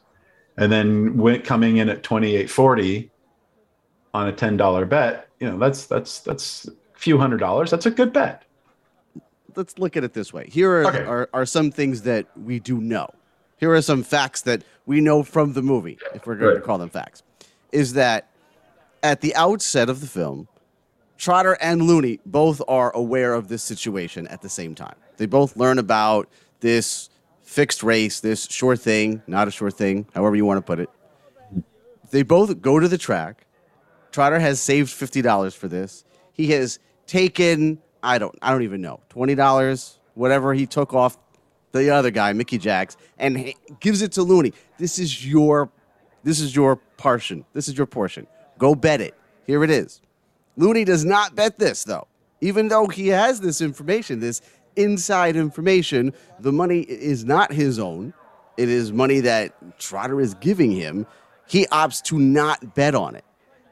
And 0.59 0.71
then 0.71 1.17
when 1.17 1.41
coming 1.43 1.79
in 1.79 1.89
at 1.89 2.03
twenty 2.03 2.37
eight 2.37 2.51
forty 2.51 3.11
on 4.15 4.29
a 4.29 4.33
ten 4.33 4.57
dollar 4.59 4.85
bet, 4.85 5.29
you 5.41 5.51
know 5.51 5.59
that's 5.59 5.87
that's 5.87 6.21
that's 6.21 6.69
a 6.69 6.99
few 6.99 7.17
hundred 7.19 7.39
dollars. 7.39 7.71
That's 7.71 7.87
a 7.87 7.91
good 7.91 8.13
bet. 8.13 8.45
let's 9.57 9.79
look 9.79 9.97
at 9.97 10.05
it 10.05 10.13
this 10.15 10.33
way. 10.33 10.49
Here 10.51 10.71
are, 10.71 10.87
Okay. 10.87 11.05
are, 11.05 11.29
are 11.35 11.47
some 11.47 11.71
things 11.71 12.03
that 12.03 12.27
we 12.39 12.59
do 12.59 12.81
know. 12.81 13.09
Here 13.59 13.73
are 13.75 13.83
some 13.83 14.03
facts 14.03 14.43
that 14.43 14.63
we 14.87 15.01
know 15.01 15.23
from 15.23 15.53
the 15.53 15.63
movie, 15.63 15.99
if 16.15 16.27
we're 16.27 16.37
going 16.37 16.55
to 16.57 16.61
call 16.63 16.79
them 16.79 16.89
facts. 16.91 17.23
Is 17.71 17.93
that 17.95 18.29
at 19.03 19.21
the 19.21 19.35
outset 19.35 19.89
of 19.91 20.01
the 20.01 20.07
film, 20.07 20.49
Trotter 21.23 21.57
and 21.61 21.83
Looney 21.83 22.19
both 22.27 22.61
are 22.67 22.91
aware 22.97 23.33
of 23.33 23.47
this 23.47 23.63
situation 23.63 24.27
at 24.27 24.43
the 24.43 24.49
same 24.49 24.75
time. 24.75 24.97
They 25.19 25.27
both 25.27 25.57
learn 25.57 25.79
about 25.79 26.29
this 26.59 27.11
fixed 27.43 27.85
race, 27.85 28.19
this 28.19 28.47
sure 28.47 28.75
thing, 28.75 29.23
not 29.29 29.47
a 29.47 29.53
sure 29.53 29.71
thing, 29.71 30.09
however 30.17 30.35
you 30.35 30.45
want 30.45 30.59
to 30.59 30.63
put 30.63 30.81
it. 30.81 30.91
They 32.11 32.25
both 32.25 32.61
go 32.61 32.81
to 32.81 32.89
the 32.89 32.99
track. 32.99 33.47
Trotter 34.11 34.41
has 34.41 34.61
saved 34.61 34.91
fifty 34.91 35.23
dollars 35.23 35.55
for 35.55 35.69
this. 35.69 36.05
He 36.33 36.51
has 36.51 36.81
taken 37.07 37.79
I 38.03 38.19
don't 38.19 38.37
I 38.43 38.51
don't 38.51 38.63
even 38.63 38.81
know 38.81 38.99
twenty 39.09 39.37
dollars 39.37 40.01
whatever 40.15 40.53
he 40.53 40.67
took 40.67 40.93
off 40.93 41.17
the 41.71 41.89
other 41.91 42.11
guy 42.11 42.33
Mickey 42.33 42.59
Jacks 42.59 42.97
and 43.17 43.55
gives 43.79 44.03
it 44.03 44.11
to 44.13 44.25
Looney. 44.25 44.55
This 44.77 44.99
is 44.99 45.25
your 45.25 45.71
this 46.25 46.41
is 46.41 46.57
your 46.57 46.75
portion. 46.97 47.45
This 47.53 47.69
is 47.69 47.79
your 47.79 47.87
portion. 47.87 48.27
Go 48.59 48.75
bet 48.75 49.01
it. 49.01 49.15
Here 49.47 49.63
it 49.63 49.71
is. 49.71 50.01
Looney 50.57 50.85
does 50.85 51.05
not 51.05 51.35
bet 51.35 51.59
this 51.59 51.85
though. 51.85 52.07
Even 52.41 52.69
though 52.69 52.89
he 52.89 53.09
has 53.09 53.41
this 53.41 53.61
information, 53.61 54.21
this 54.21 54.41
inside 54.77 55.37
information, 55.37 56.13
the 56.41 56.53
money 56.53 56.81
is 56.81 57.25
not 57.25 57.53
his 57.53 57.79
own. 57.79 58.13
It 58.57 58.69
is 58.69 58.93
money 58.93 59.21
that 59.21 59.79
Trotter 59.79 60.21
is 60.21 60.35
giving 60.35 60.71
him. 60.73 61.07
He 61.47 61.67
opts 61.67 62.03
to 62.05 62.19
not 62.19 62.75
bet 62.75 62.95
on 62.95 63.15
it. 63.15 63.25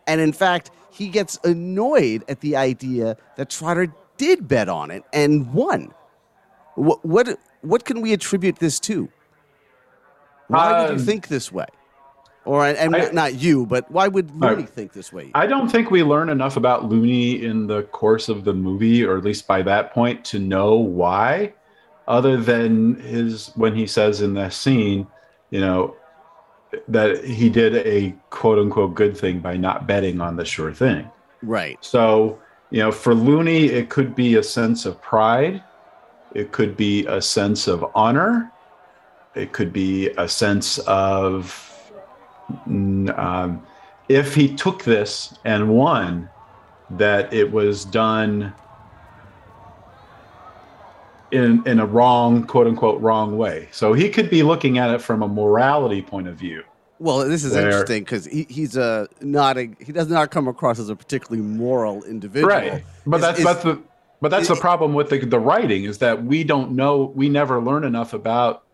And 0.06 0.20
in 0.20 0.32
fact, 0.32 0.70
he 0.90 1.08
gets 1.08 1.38
annoyed 1.44 2.24
at 2.28 2.40
the 2.40 2.56
idea 2.56 3.16
that 3.36 3.50
Trotter 3.50 3.92
did 4.16 4.48
bet 4.48 4.68
on 4.68 4.90
it 4.90 5.04
and 5.12 5.52
won. 5.52 5.92
What 6.74 7.04
what, 7.04 7.38
what 7.62 7.84
can 7.84 8.00
we 8.00 8.12
attribute 8.12 8.56
this 8.58 8.80
to? 8.80 9.08
Why 10.48 10.82
would 10.82 10.90
you 10.90 10.96
Um, 10.96 11.04
think 11.06 11.28
this 11.28 11.52
way? 11.52 11.66
Or 12.44 12.66
and 12.66 12.96
I- 12.96 13.10
not 13.10 13.34
you, 13.34 13.66
but 13.66 13.90
why 13.90 14.08
would 14.08 14.30
I- 14.40 14.50
Looney 14.50 14.62
think 14.62 14.92
this 14.92 15.12
way? 15.12 15.30
I 15.34 15.46
don't 15.46 15.68
think 15.68 15.90
we 15.90 16.02
learn 16.02 16.30
enough 16.30 16.56
about 16.56 16.86
Looney 16.86 17.44
in 17.44 17.66
the 17.66 17.82
course 17.84 18.28
of 18.28 18.44
the 18.44 18.54
movie, 18.54 19.04
or 19.04 19.18
at 19.18 19.24
least 19.24 19.46
by 19.46 19.62
that 19.62 19.92
point, 19.92 20.24
to 20.26 20.38
know 20.38 20.74
why, 20.76 21.52
other 22.08 22.36
than 22.38 22.96
his 22.96 23.52
when 23.56 23.74
he 23.74 23.86
says 23.86 24.22
in 24.22 24.34
that 24.34 24.52
scene, 24.52 25.06
you 25.50 25.60
know, 25.60 25.94
that 26.88 27.24
he 27.24 27.50
did 27.50 27.74
a 27.86 28.14
quote 28.30 28.58
unquote 28.58 28.94
good 28.94 29.16
thing 29.16 29.40
by 29.40 29.56
not 29.56 29.86
betting 29.86 30.20
on 30.20 30.36
the 30.36 30.44
sure 30.44 30.72
thing. 30.72 31.10
right. 31.42 31.78
So, 31.80 32.38
you 32.70 32.80
know, 32.80 32.92
for 32.92 33.14
Looney, 33.14 33.66
it 33.66 33.88
could 33.90 34.14
be 34.14 34.36
a 34.36 34.42
sense 34.42 34.86
of 34.86 35.00
pride, 35.02 35.62
it 36.34 36.52
could 36.52 36.76
be 36.76 37.06
a 37.06 37.20
sense 37.20 37.66
of 37.66 37.84
honor, 37.94 38.50
it 39.34 39.52
could 39.52 39.72
be 39.72 40.10
a 40.18 40.28
sense 40.28 40.78
of 40.80 41.69
um, 43.16 43.62
if 44.08 44.34
he 44.34 44.54
took 44.54 44.84
this 44.84 45.34
and 45.44 45.68
won, 45.68 46.28
that 46.90 47.32
it 47.32 47.52
was 47.52 47.84
done 47.84 48.52
in 51.30 51.62
in 51.66 51.78
a 51.78 51.86
wrong 51.86 52.44
quote 52.44 52.66
unquote 52.66 53.00
wrong 53.00 53.36
way. 53.38 53.68
So 53.70 53.92
he 53.92 54.08
could 54.08 54.30
be 54.30 54.42
looking 54.42 54.78
at 54.78 54.90
it 54.90 55.00
from 55.00 55.22
a 55.22 55.28
morality 55.28 56.02
point 56.02 56.26
of 56.28 56.36
view. 56.36 56.64
Well, 56.98 57.20
this 57.20 57.44
is 57.44 57.52
Where- 57.54 57.66
interesting 57.66 58.02
because 58.04 58.26
he, 58.26 58.46
he's 58.48 58.76
a 58.76 59.08
not 59.20 59.56
a 59.56 59.70
he 59.78 59.92
does 59.92 60.08
not 60.08 60.30
come 60.30 60.48
across 60.48 60.78
as 60.78 60.88
a 60.88 60.96
particularly 60.96 61.42
moral 61.42 62.02
individual. 62.04 62.48
right 62.52 62.84
but 63.06 63.16
Is- 63.16 63.22
that's 63.22 63.38
is- 63.38 63.44
that's 63.44 63.62
the 63.62 63.80
but 64.22 64.30
that's 64.30 64.48
the 64.48 64.56
problem 64.56 64.92
with 64.92 65.08
the, 65.08 65.18
the 65.24 65.38
writing 65.40 65.84
is 65.84 65.96
that 65.98 66.24
we 66.24 66.44
don't 66.44 66.72
know 66.72 67.10
we 67.14 67.30
never 67.30 67.58
learn 67.62 67.84
enough 67.84 68.12
about 68.12 68.64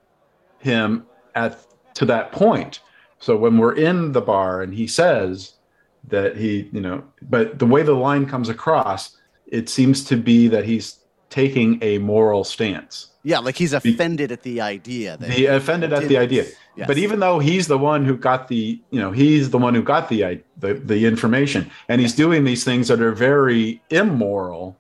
him 0.59 1.07
at 1.37 1.65
to 1.95 2.05
that 2.07 2.33
point 2.33 2.81
so 3.19 3.37
when 3.37 3.59
we're 3.59 3.75
in 3.75 4.13
the 4.13 4.21
bar 4.21 4.63
and 4.63 4.75
he 4.75 4.87
says 4.87 5.55
that 6.09 6.37
he 6.37 6.69
you 6.73 6.81
know 6.81 7.03
but 7.23 7.59
the 7.59 7.67
way 7.67 7.83
the 7.83 7.95
line 7.95 8.27
comes 8.27 8.49
across 8.49 9.17
it 9.47 9.69
seems 9.69 10.05
to 10.05 10.17
be 10.17 10.49
that 10.49 10.65
he's 10.65 11.01
taking 11.31 11.79
a 11.83 11.99
moral 11.99 12.45
stance 12.45 13.09
yeah, 13.27 13.41
like 13.41 13.57
he's 13.57 13.73
offended 13.73 14.31
at 14.31 14.45
the 14.45 14.61
idea 14.61 15.17
that 15.17 15.29
he 15.29 15.47
offended 15.47 15.93
at 15.93 16.07
the 16.07 16.17
idea. 16.17 16.45
Yes. 16.77 16.87
but 16.87 16.97
even 16.97 17.19
though 17.19 17.41
he's 17.41 17.67
the 17.67 17.77
one 17.77 18.05
who 18.05 18.17
got 18.17 18.47
the 18.47 18.81
you 18.91 19.01
know 19.01 19.11
he's 19.11 19.51
the 19.51 19.59
one 19.59 19.75
who 19.75 19.83
got 19.83 20.09
the 20.09 20.41
the, 20.59 20.75
the 20.75 21.07
information 21.07 21.69
and 21.89 22.01
he's 22.01 22.15
doing 22.15 22.45
these 22.45 22.63
things 22.63 22.87
that 22.87 23.01
are 23.01 23.11
very 23.11 23.83
immoral 23.91 24.77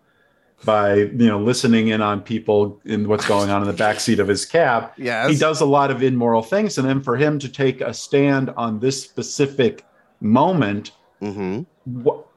by 0.64 0.95
you 0.95 1.27
know 1.29 1.38
listening 1.38 1.88
in 1.88 2.01
on 2.01 2.21
people 2.23 2.81
in 2.85 3.07
what's 3.09 3.27
going 3.29 3.51
on 3.51 3.61
in 3.62 3.69
the 3.69 3.75
backseat 3.75 4.19
of 4.19 4.27
his 4.27 4.47
cab 4.47 4.90
Yes. 4.97 5.31
he 5.31 5.37
does 5.37 5.61
a 5.61 5.66
lot 5.66 5.90
of 5.90 6.03
immoral 6.03 6.42
things 6.42 6.79
and 6.79 6.88
then 6.88 7.03
for 7.03 7.16
him 7.16 7.38
to 7.40 7.49
take 7.49 7.81
a 7.83 7.92
stand 7.92 8.51
on 8.51 8.81
this 8.81 9.03
specific 9.03 9.85
moment 10.21 10.92
hmm 11.21 11.62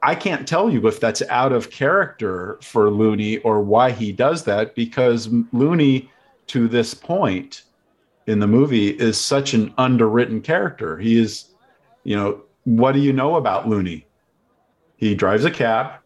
I 0.03 0.13
can't 0.15 0.47
tell 0.47 0.69
you 0.69 0.85
if 0.87 0.99
that's 0.99 1.23
out 1.23 1.51
of 1.53 1.71
character 1.71 2.59
for 2.61 2.91
Looney 2.91 3.39
or 3.39 3.61
why 3.61 3.89
he 3.91 4.11
does 4.11 4.43
that 4.43 4.75
because 4.75 5.27
Looney, 5.51 6.09
to 6.47 6.67
this 6.67 6.93
point 6.93 7.63
in 8.27 8.37
the 8.39 8.45
movie, 8.47 8.89
is 8.89 9.19
such 9.19 9.55
an 9.55 9.73
underwritten 9.79 10.41
character. 10.41 10.99
He 10.99 11.17
is, 11.19 11.45
you 12.03 12.15
know, 12.15 12.43
what 12.65 12.91
do 12.91 12.99
you 12.99 13.11
know 13.11 13.35
about 13.37 13.67
Looney? 13.67 14.05
He 14.97 15.15
drives 15.15 15.45
a 15.45 15.51
cab. 15.51 15.98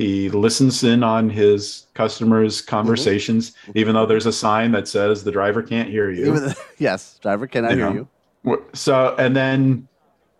He 0.00 0.30
listens 0.30 0.82
in 0.82 1.02
on 1.02 1.28
his 1.28 1.86
customers' 1.92 2.62
conversations, 2.62 3.52
even 3.74 3.92
though 3.94 4.06
there's 4.06 4.24
a 4.24 4.32
sign 4.32 4.72
that 4.72 4.88
says 4.88 5.24
the 5.24 5.30
driver 5.30 5.62
can't 5.62 5.90
hear 5.90 6.10
you. 6.10 6.34
Even- 6.36 6.54
yes, 6.78 7.18
driver, 7.20 7.46
can 7.46 7.66
I 7.66 7.72
You 7.72 7.76
hear 7.76 7.90
know. 7.90 8.08
you? 8.46 8.64
So, 8.72 9.14
and 9.18 9.36
then 9.36 9.86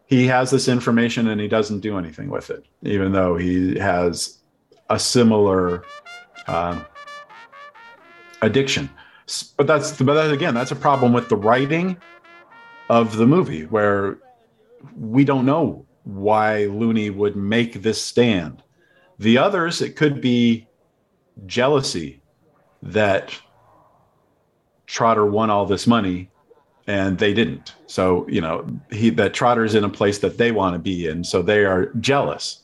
he 0.07 0.27
has 0.29 0.51
this 0.51 0.67
information 0.67 1.29
and 1.29 1.39
he 1.39 1.47
doesn't 1.47 1.81
do 1.81 1.99
anything 1.99 2.31
with 2.31 2.49
it, 2.49 2.65
even 2.85 3.13
though 3.13 3.37
he 3.37 3.79
has 3.79 4.39
a 4.89 4.99
similar 4.99 5.85
uh, 6.47 6.83
addiction. 8.41 8.89
But 9.59 9.67
that's, 9.67 9.93
but 10.01 10.15
that, 10.15 10.33
again, 10.33 10.55
that's 10.55 10.71
a 10.71 10.77
problem 10.77 11.13
with 11.13 11.29
the 11.29 11.37
writing 11.37 11.99
of 12.89 13.19
the 13.19 13.27
movie 13.27 13.67
where 13.67 14.17
we 14.97 15.23
don't 15.23 15.45
know 15.45 15.85
why 16.05 16.65
Looney 16.65 17.11
would 17.11 17.37
make 17.37 17.83
this 17.83 18.01
stand. 18.03 18.63
The 19.21 19.37
others, 19.37 19.83
it 19.83 19.97
could 19.97 20.23
be 20.23 20.67
jealousy 21.47 22.23
that 22.83 23.39
Trotter 24.87 25.27
won 25.27 25.51
all 25.51 25.67
this 25.67 25.87
money 25.87 26.31
and 26.87 27.19
they 27.19 27.35
didn't. 27.35 27.75
So, 27.87 28.27
you 28.29 28.41
know, 28.41 28.67
he 28.91 29.11
that 29.11 29.35
Trotter's 29.35 29.75
in 29.75 29.85
a 29.85 29.91
place 29.91 30.19
that 30.21 30.39
they 30.39 30.53
want 30.53 30.75
to 30.75 30.79
be 30.79 31.07
in, 31.07 31.23
so 31.23 31.43
they 31.43 31.67
are 31.67 31.93
jealous. 32.01 32.63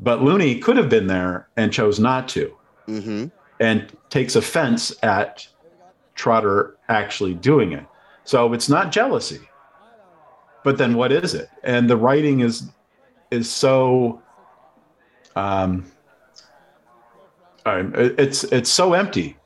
But 0.00 0.22
Looney 0.22 0.58
could 0.58 0.76
have 0.76 0.88
been 0.88 1.06
there 1.06 1.48
and 1.56 1.72
chose 1.72 1.98
not 1.98 2.28
to 2.30 2.54
hmm 2.86 3.26
and 3.58 3.96
takes 4.10 4.36
offense 4.36 4.92
at 5.02 5.48
Trotter 6.14 6.76
actually 6.88 7.32
doing 7.32 7.72
it. 7.72 7.86
So 8.24 8.52
it's 8.52 8.68
not 8.68 8.92
jealousy. 8.92 9.48
But 10.62 10.76
then 10.76 10.94
what 10.94 11.12
is 11.12 11.32
it? 11.32 11.48
And 11.62 11.88
the 11.88 11.96
writing 11.96 12.40
is 12.40 12.68
is 13.30 13.48
so 13.48 14.20
um 15.36 15.84
it's 17.66 18.44
it's 18.44 18.70
so 18.70 18.92
empty. 18.92 19.36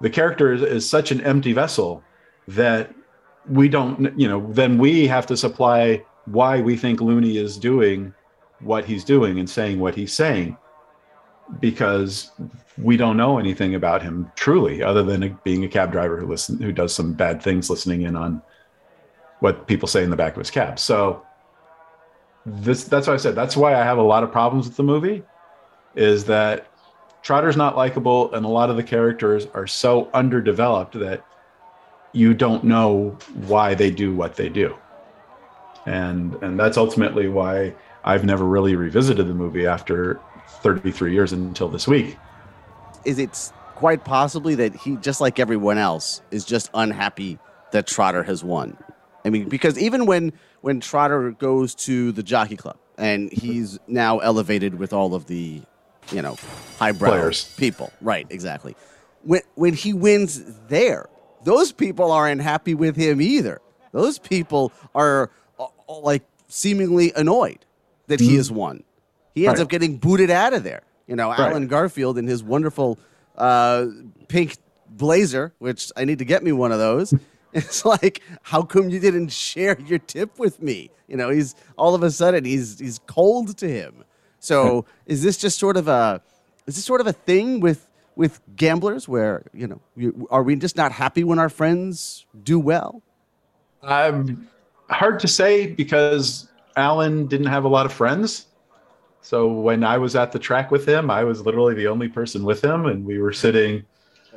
The 0.00 0.10
character 0.10 0.52
is, 0.52 0.62
is 0.62 0.88
such 0.88 1.10
an 1.10 1.20
empty 1.22 1.52
vessel 1.52 2.02
that 2.48 2.94
we 3.48 3.68
don't 3.68 4.18
you 4.18 4.28
know 4.28 4.50
then 4.52 4.78
we 4.78 5.06
have 5.06 5.26
to 5.26 5.36
supply 5.36 6.04
why 6.26 6.60
we 6.60 6.76
think 6.76 7.00
Looney 7.00 7.36
is 7.36 7.58
doing 7.58 8.12
what 8.60 8.84
he's 8.84 9.04
doing 9.04 9.38
and 9.38 9.48
saying 9.48 9.78
what 9.78 9.94
he's 9.94 10.12
saying 10.12 10.56
because 11.60 12.30
we 12.78 12.96
don't 12.96 13.16
know 13.16 13.38
anything 13.38 13.74
about 13.74 14.02
him 14.02 14.30
truly 14.34 14.82
other 14.82 15.02
than 15.02 15.38
being 15.44 15.64
a 15.64 15.68
cab 15.68 15.92
driver 15.92 16.18
who 16.18 16.26
listen 16.26 16.60
who 16.60 16.72
does 16.72 16.94
some 16.94 17.12
bad 17.12 17.42
things 17.42 17.68
listening 17.68 18.02
in 18.02 18.16
on 18.16 18.42
what 19.40 19.66
people 19.66 19.86
say 19.86 20.02
in 20.02 20.10
the 20.10 20.16
back 20.16 20.32
of 20.32 20.38
his 20.38 20.50
cab 20.50 20.78
so 20.78 21.23
this 22.46 22.84
that's 22.84 23.06
why 23.06 23.14
i 23.14 23.16
said 23.16 23.34
that's 23.34 23.56
why 23.56 23.74
i 23.74 23.82
have 23.82 23.98
a 23.98 24.02
lot 24.02 24.22
of 24.22 24.30
problems 24.30 24.66
with 24.66 24.76
the 24.76 24.82
movie 24.82 25.22
is 25.94 26.24
that 26.24 26.66
trotter's 27.22 27.56
not 27.56 27.76
likable 27.76 28.32
and 28.34 28.44
a 28.44 28.48
lot 28.48 28.70
of 28.70 28.76
the 28.76 28.82
characters 28.82 29.46
are 29.54 29.66
so 29.66 30.10
underdeveloped 30.12 30.98
that 30.98 31.24
you 32.12 32.34
don't 32.34 32.64
know 32.64 33.16
why 33.46 33.74
they 33.74 33.90
do 33.90 34.14
what 34.14 34.36
they 34.36 34.48
do 34.48 34.76
and 35.86 36.34
and 36.42 36.58
that's 36.58 36.76
ultimately 36.76 37.28
why 37.28 37.74
i've 38.04 38.24
never 38.24 38.44
really 38.44 38.76
revisited 38.76 39.26
the 39.26 39.34
movie 39.34 39.66
after 39.66 40.20
33 40.62 41.12
years 41.14 41.32
until 41.32 41.68
this 41.68 41.88
week 41.88 42.16
Is 43.04 43.18
it 43.18 43.52
quite 43.74 44.04
possibly 44.04 44.54
that 44.54 44.74
he, 44.74 44.96
just 44.96 45.20
like 45.20 45.38
everyone 45.38 45.78
else, 45.78 46.22
is 46.30 46.44
just 46.44 46.70
unhappy 46.74 47.38
that 47.72 47.86
Trotter 47.86 48.22
has 48.22 48.42
won? 48.42 48.76
I 49.24 49.30
mean, 49.30 49.48
because 49.48 49.78
even 49.78 50.06
when 50.06 50.32
when 50.60 50.80
Trotter 50.80 51.30
goes 51.32 51.74
to 51.76 52.12
the 52.12 52.22
Jockey 52.22 52.56
Club 52.56 52.76
and 52.98 53.32
he's 53.32 53.78
now 53.86 54.18
elevated 54.18 54.74
with 54.78 54.92
all 54.92 55.14
of 55.14 55.26
the, 55.26 55.62
you 56.12 56.22
know, 56.22 56.36
highbrow 56.78 57.08
Players. 57.10 57.54
people, 57.56 57.92
right? 58.00 58.26
Exactly. 58.30 58.76
When 59.22 59.40
when 59.54 59.72
he 59.74 59.92
wins 59.94 60.42
there, 60.68 61.08
those 61.44 61.72
people 61.72 62.10
aren't 62.12 62.42
happy 62.42 62.74
with 62.74 62.96
him 62.96 63.20
either. 63.22 63.60
Those 63.92 64.18
people 64.18 64.72
are 64.94 65.30
uh, 65.58 65.66
uh, 65.88 65.98
like 66.00 66.22
seemingly 66.48 67.12
annoyed 67.16 67.64
that 68.08 68.20
he 68.20 68.36
has 68.36 68.50
won. 68.52 68.84
He 69.34 69.46
ends 69.46 69.58
Right. 69.58 69.64
up 69.64 69.70
getting 69.70 69.96
booted 69.96 70.30
out 70.30 70.52
of 70.52 70.64
there. 70.64 70.82
You 71.06 71.16
know, 71.16 71.32
Allen 71.32 71.66
Garfield 71.66 72.18
in 72.18 72.26
his 72.26 72.42
wonderful 72.42 72.98
uh, 73.36 73.86
pink 74.28 74.56
blazer, 74.88 75.52
which 75.58 75.90
I 75.96 76.04
need 76.04 76.18
to 76.18 76.24
get 76.24 76.42
me 76.42 76.52
one 76.52 76.72
of 76.72 76.78
those. 76.78 77.14
It's 77.58 77.84
like, 77.84 78.20
how 78.42 78.62
come 78.62 78.88
you 78.88 78.98
didn't 78.98 79.30
share 79.30 79.78
your 79.80 80.00
tip 80.00 80.40
with 80.40 80.60
me? 80.60 80.90
You 81.06 81.16
know, 81.16 81.30
he's 81.30 81.54
all 81.78 81.94
of 81.94 82.02
a 82.02 82.10
sudden 82.10 82.44
he's 82.44 82.80
he's 82.80 82.98
cold 83.06 83.56
to 83.58 83.68
him. 83.68 84.04
So 84.40 84.86
is 85.06 85.22
this 85.22 85.38
just 85.38 85.56
sort 85.58 85.76
of 85.76 85.86
a 85.86 86.20
is 86.66 86.74
this 86.74 86.84
sort 86.84 87.00
of 87.00 87.06
a 87.06 87.12
thing 87.12 87.60
with 87.60 87.88
with 88.16 88.40
gamblers 88.56 89.08
where 89.08 89.44
you 89.52 89.68
know 89.68 89.80
you, 89.96 90.26
are 90.32 90.42
we 90.42 90.56
just 90.56 90.76
not 90.76 90.90
happy 90.90 91.22
when 91.22 91.38
our 91.38 91.48
friends 91.48 92.26
do 92.42 92.58
well? 92.58 93.02
Um, 93.82 94.48
hard 94.90 95.20
to 95.20 95.28
say 95.28 95.68
because 95.68 96.48
Alan 96.76 97.28
didn't 97.28 97.46
have 97.46 97.64
a 97.64 97.68
lot 97.68 97.86
of 97.86 97.92
friends. 97.92 98.46
So 99.20 99.46
when 99.46 99.84
I 99.84 99.96
was 99.96 100.16
at 100.16 100.32
the 100.32 100.40
track 100.40 100.72
with 100.72 100.86
him, 100.86 101.08
I 101.08 101.22
was 101.22 101.46
literally 101.46 101.74
the 101.74 101.86
only 101.86 102.08
person 102.08 102.42
with 102.42 102.62
him, 102.62 102.86
and 102.86 103.04
we 103.04 103.18
were 103.18 103.32
sitting. 103.32 103.84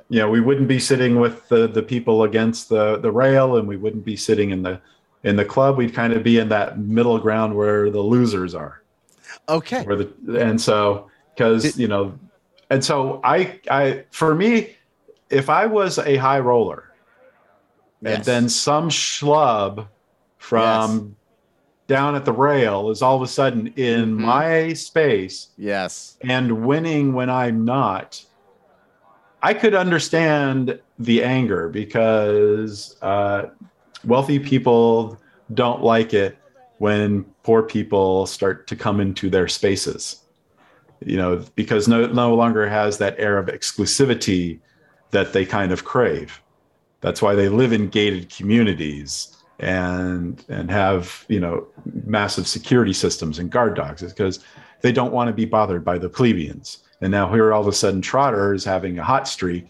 You 0.10 0.20
know, 0.20 0.30
we 0.30 0.39
wouldn't 0.39 0.67
be 0.67 0.80
sitting 0.80 1.20
with 1.20 1.48
the 1.50 1.67
the 1.67 1.84
people 1.84 2.24
against 2.24 2.70
the 2.70 2.98
the 2.98 3.12
rail, 3.12 3.58
and 3.58 3.67
we 3.67 3.76
wouldn't 3.78 4.06
be 4.06 4.15
sitting 4.15 4.52
in 4.52 4.63
the 4.63 4.80
in 5.24 5.36
the 5.36 5.46
club. 5.46 5.78
We'd 5.78 5.93
kind 5.93 6.13
of 6.13 6.24
be 6.24 6.39
in 6.39 6.50
that 6.50 6.80
middle 6.80 7.20
ground 7.20 7.56
where 7.56 7.89
the 7.89 8.00
losers 8.02 8.56
are. 8.56 8.82
Okay. 9.50 9.84
where 9.84 9.96
the 9.98 10.39
and 10.41 10.60
so 10.60 11.10
because 11.36 11.78
you 11.78 11.88
know 11.88 12.17
and 12.70 12.84
so 12.84 13.22
i 13.24 13.60
i 13.72 14.04
for 14.12 14.36
me 14.36 14.76
if 15.30 15.50
i 15.50 15.65
was 15.65 15.98
a 16.00 16.17
high 16.17 16.39
roller 16.39 16.91
and 18.04 18.24
then 18.26 18.50
some 18.50 18.89
schlub 18.89 19.88
from 20.38 21.15
down 21.88 22.15
at 22.15 22.26
the 22.26 22.32
rail 22.34 22.89
is 22.89 23.02
all 23.02 23.15
of 23.15 23.22
a 23.22 23.28
sudden 23.28 23.67
in 23.78 24.15
Mhm. 24.17 24.20
my 24.20 24.74
space 24.74 25.50
Yes. 25.58 26.17
and 26.22 26.65
winning 26.65 27.13
when 27.13 27.30
i'm 27.30 27.63
not 27.63 28.22
i 29.41 29.54
could 29.54 29.76
understand 29.76 30.80
the 31.00 31.23
anger 31.23 31.69
because 31.69 32.95
uh, 33.02 33.45
wealthy 34.04 34.39
people 34.39 35.19
don't 35.54 35.84
like 35.84 36.13
it 36.13 36.38
when 36.80 37.23
poor 37.43 37.63
people 37.63 38.26
start 38.26 38.67
to 38.67 38.76
come 38.76 39.00
into 39.00 39.30
their 39.30 39.47
spaces 39.47 40.23
you 41.06 41.17
know 41.17 41.43
because 41.56 41.88
no 41.88 42.08
no 42.08 42.34
longer 42.34 42.67
has 42.67 42.97
that 42.97 43.15
air 43.17 43.38
of 43.38 43.47
exclusivity 43.47 44.60
that 45.12 45.34
they 45.34 45.45
kind 45.45 45.71
of 45.71 45.86
crave. 45.86 46.41
That's 47.02 47.21
why 47.21 47.36
they 47.36 47.50
live 47.50 47.71
in 47.71 47.89
gated 47.89 48.30
communities 48.30 49.36
and 49.60 50.43
and 50.50 50.69
have 50.69 51.26
you 51.28 51.39
know 51.39 51.67
massive 52.06 52.47
security 52.47 52.93
systems 52.93 53.39
and 53.39 53.50
guard 53.50 53.76
dogs 53.76 54.04
is 54.04 54.13
because 54.13 54.39
they 54.82 54.91
don't 54.91 55.12
want 55.12 55.28
to 55.28 55.34
be 55.34 55.45
bothered 55.45 55.84
by 55.84 55.97
the 55.97 56.10
plebeians 56.10 56.80
and 57.02 57.12
now 57.12 57.32
here 57.32 57.54
all 57.54 57.62
of 57.62 57.68
a 57.68 57.72
sudden 57.74 58.02
trotter 58.02 58.54
is 58.54 58.64
having 58.66 58.98
a 59.00 59.04
hot 59.04 59.28
streak 59.28 59.68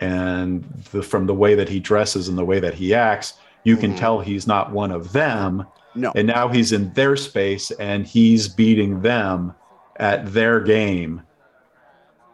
and 0.00 0.62
the, 0.92 1.02
from 1.02 1.26
the 1.26 1.34
way 1.34 1.54
that 1.54 1.68
he 1.68 1.80
dresses 1.80 2.28
and 2.28 2.36
the 2.38 2.44
way 2.44 2.60
that 2.60 2.74
he 2.74 2.94
acts 2.94 3.34
you 3.64 3.76
can 3.76 3.92
Mhm. 3.94 3.98
tell 3.98 4.20
he's 4.20 4.46
not 4.46 4.72
one 4.72 4.90
of 4.90 5.12
them 5.12 5.64
No. 5.94 6.12
and 6.14 6.26
now 6.26 6.48
he's 6.48 6.72
in 6.72 6.92
their 6.94 7.16
space 7.16 7.70
and 7.72 8.06
he's 8.06 8.48
beating 8.48 9.02
them 9.02 9.54
at 9.98 10.32
their 10.32 10.58
game. 10.60 11.22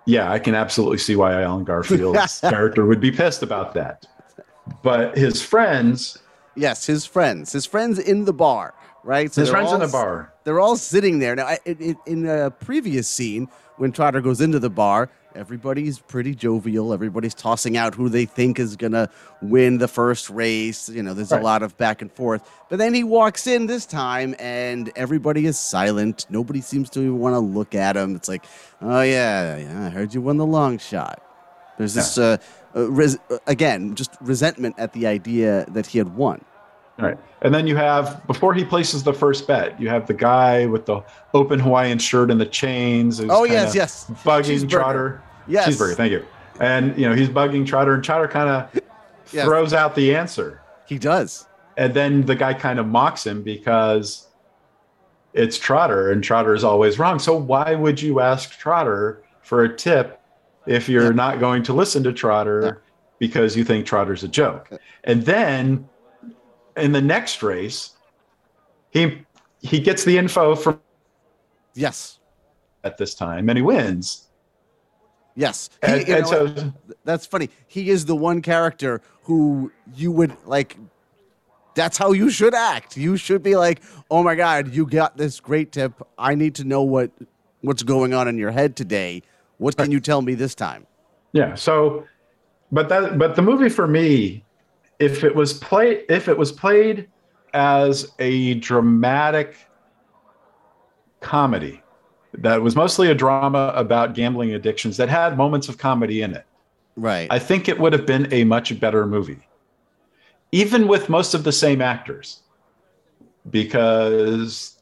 Yeah, 0.06 0.30
I 0.32 0.38
can 0.38 0.54
absolutely 0.54 0.96
see 0.98 1.16
why 1.16 1.42
Allen 1.42 1.64
Garfield's 1.64 2.40
character 2.48 2.86
would 2.86 3.00
be 3.00 3.10
pissed 3.10 3.42
about 3.42 3.74
that. 3.74 4.06
But 4.82 5.18
his 5.18 5.42
friends, 5.42 6.18
Yes, 6.54 6.86
his 6.86 7.04
friends, 7.04 7.52
his 7.52 7.66
friends 7.66 7.98
in 7.98 8.24
the 8.24 8.32
bar, 8.32 8.72
right? 9.04 9.30
So 9.32 9.42
his 9.42 9.50
friends 9.50 9.70
in 9.72 9.80
the 9.80 9.88
bar, 9.88 10.32
They're 10.44 10.60
all 10.60 10.76
sitting 10.76 11.18
there 11.18 11.36
now. 11.36 11.44
I, 11.46 11.58
it, 11.66 11.78
it, 11.80 11.96
in 12.06 12.26
a 12.26 12.50
previous 12.50 13.06
scene, 13.06 13.48
when 13.78 13.92
Trotter 13.92 14.20
goes 14.20 14.40
into 14.40 14.58
the 14.58 14.70
bar, 14.70 15.08
everybody's 15.34 15.98
pretty 15.98 16.34
jovial. 16.34 16.92
Everybody's 16.92 17.34
tossing 17.34 17.76
out 17.76 17.94
who 17.94 18.08
they 18.08 18.24
think 18.24 18.58
is 18.58 18.76
gonna 18.76 19.08
win 19.40 19.78
the 19.78 19.88
first 19.88 20.28
race. 20.30 20.88
You 20.88 21.02
know, 21.02 21.14
there's 21.14 21.32
a 21.32 21.36
lot 21.44 21.62
of 21.62 21.76
back 21.76 22.02
and 22.02 22.12
forth. 22.12 22.42
But 22.68 22.78
then 22.78 22.92
he 22.94 23.04
walks 23.04 23.46
in 23.46 23.66
this 23.66 23.86
time, 23.86 24.34
and 24.38 24.90
everybody 24.96 25.46
is 25.46 25.58
silent. 25.58 26.26
Nobody 26.28 26.60
seems 26.60 26.90
to 26.90 27.00
even 27.00 27.18
want 27.18 27.34
to 27.34 27.40
look 27.40 27.74
at 27.74 27.96
him. 27.96 28.16
It's 28.16 28.28
like, 28.28 28.44
oh 28.82 29.00
yeah, 29.02 29.56
yeah, 29.56 29.86
I 29.86 29.88
heard 29.90 30.12
you 30.12 30.20
won 30.20 30.36
the 30.36 30.46
long 30.46 30.78
shot. 30.78 31.22
There's 31.78 31.94
this 31.94 32.18
uh, 32.18 32.38
uh, 32.74 32.90
res- 32.90 33.18
uh, 33.30 33.38
again, 33.46 33.94
just 33.94 34.10
resentment 34.20 34.74
at 34.78 34.92
the 34.92 35.06
idea 35.06 35.64
that 35.70 35.86
he 35.86 35.98
had 35.98 36.16
won. 36.16 36.44
All 36.98 37.06
right. 37.06 37.18
And 37.42 37.54
then 37.54 37.66
you 37.68 37.76
have 37.76 38.26
before 38.26 38.54
he 38.54 38.64
places 38.64 39.04
the 39.04 39.12
first 39.12 39.46
bet, 39.46 39.80
you 39.80 39.88
have 39.88 40.06
the 40.06 40.14
guy 40.14 40.66
with 40.66 40.86
the 40.86 41.00
open 41.34 41.60
Hawaiian 41.60 41.98
shirt 41.98 42.30
and 42.30 42.40
the 42.40 42.46
chains. 42.46 43.20
Oh 43.28 43.44
yes, 43.44 43.74
yes, 43.74 44.06
bugging. 44.24 44.68
Trotter. 44.68 45.22
Yes. 45.46 45.68
cheeseburger. 45.68 45.94
Thank 45.94 46.10
you. 46.12 46.24
And 46.60 46.98
you 46.98 47.08
know 47.08 47.14
he's 47.14 47.28
bugging 47.28 47.64
Trotter, 47.66 47.94
and 47.94 48.02
Trotter 48.02 48.26
kind 48.28 48.48
of 48.50 48.82
Yes. 49.32 49.44
throws 49.44 49.72
out 49.74 49.94
the 49.94 50.14
answer. 50.16 50.60
He 50.86 50.98
does. 50.98 51.46
and 51.76 51.94
then 51.94 52.22
the 52.26 52.34
guy 52.34 52.54
kind 52.54 52.80
of 52.80 52.86
mocks 52.88 53.24
him 53.24 53.42
because 53.42 54.26
it's 55.34 55.56
Trotter 55.58 56.10
and 56.10 56.24
Trotter 56.24 56.54
is 56.54 56.64
always 56.64 56.98
wrong. 56.98 57.18
So 57.20 57.36
why 57.36 57.74
would 57.74 58.00
you 58.02 58.18
ask 58.20 58.58
Trotter 58.58 59.22
for 59.42 59.62
a 59.62 59.76
tip 59.76 60.20
if 60.66 60.88
you're 60.88 61.04
Yeah. 61.04 61.10
not 61.10 61.38
going 61.38 61.62
to 61.64 61.72
listen 61.72 62.02
to 62.04 62.12
Trotter 62.12 62.60
Yeah. 62.64 62.72
because 63.20 63.56
you 63.56 63.62
think 63.62 63.86
Trotter's 63.86 64.24
a 64.24 64.28
joke? 64.28 64.70
And 65.04 65.24
then 65.24 65.88
in 66.78 66.92
the 66.92 67.00
next 67.02 67.42
race, 67.42 67.90
he 68.90 69.24
he 69.60 69.80
gets 69.80 70.04
the 70.04 70.16
info 70.16 70.54
from 70.54 70.80
Yes. 71.74 72.18
at 72.84 72.96
this 72.98 73.14
time 73.14 73.48
and 73.48 73.58
he 73.58 73.62
wins. 73.62 74.28
Yes. 75.34 75.70
He- 75.84 75.92
And, 75.92 76.08
and 76.08 76.22
know, 76.24 76.46
so 76.46 76.72
that's 77.04 77.26
funny. 77.26 77.50
He 77.66 77.90
is 77.90 78.06
the 78.06 78.16
one 78.16 78.42
character 78.42 79.00
who 79.22 79.70
you 79.94 80.10
would 80.12 80.36
like. 80.46 80.76
That's 81.74 81.96
how 81.96 82.12
you 82.12 82.30
should 82.30 82.54
act. 82.54 82.96
You 82.96 83.16
should 83.16 83.42
be 83.42 83.54
like, 83.56 83.80
"Oh 84.10 84.22
my 84.24 84.34
God, 84.34 84.74
you 84.74 84.84
got 84.86 85.16
this 85.16 85.38
great 85.38 85.70
tip. 85.70 85.92
I 86.18 86.34
need 86.34 86.54
to 86.56 86.64
know 86.64 86.82
what 86.82 87.10
what's 87.60 87.84
going 87.84 88.14
on 88.14 88.26
in 88.26 88.36
your 88.38 88.50
head 88.50 88.74
today. 88.74 89.22
What 89.58 89.76
can 89.76 89.92
you 89.92 90.00
tell 90.00 90.22
me 90.22 90.34
this 90.34 90.54
time?" 90.56 90.86
Yeah. 91.32 91.54
So, 91.54 92.04
but 92.72 92.88
that, 92.88 93.16
but 93.18 93.36
the 93.36 93.42
movie 93.42 93.68
for 93.68 93.86
me, 93.86 94.44
if 94.98 95.24
it 95.24 95.34
was 95.34 95.52
played, 95.52 96.04
if 96.08 96.28
it 96.28 96.36
was 96.36 96.52
played 96.52 97.08
as 97.54 98.12
a 98.18 98.54
dramatic 98.54 99.56
comedy 101.20 101.82
that 102.34 102.60
was 102.62 102.76
mostly 102.76 103.10
a 103.10 103.14
drama 103.14 103.72
about 103.74 104.14
gambling 104.14 104.52
addictions 104.52 104.96
that 104.96 105.08
had 105.08 105.36
moments 105.36 105.68
of 105.68 105.78
comedy 105.78 106.22
in 106.22 106.34
it, 106.34 106.44
Right. 106.98 107.28
I 107.30 107.38
think 107.38 107.68
it 107.68 107.78
would 107.78 107.92
have 107.92 108.06
been 108.06 108.32
a 108.32 108.42
much 108.42 108.78
better 108.80 109.06
movie, 109.06 109.46
even 110.50 110.88
with 110.88 111.08
most 111.08 111.32
of 111.32 111.44
the 111.44 111.52
same 111.52 111.80
actors, 111.80 112.42
because 113.48 114.76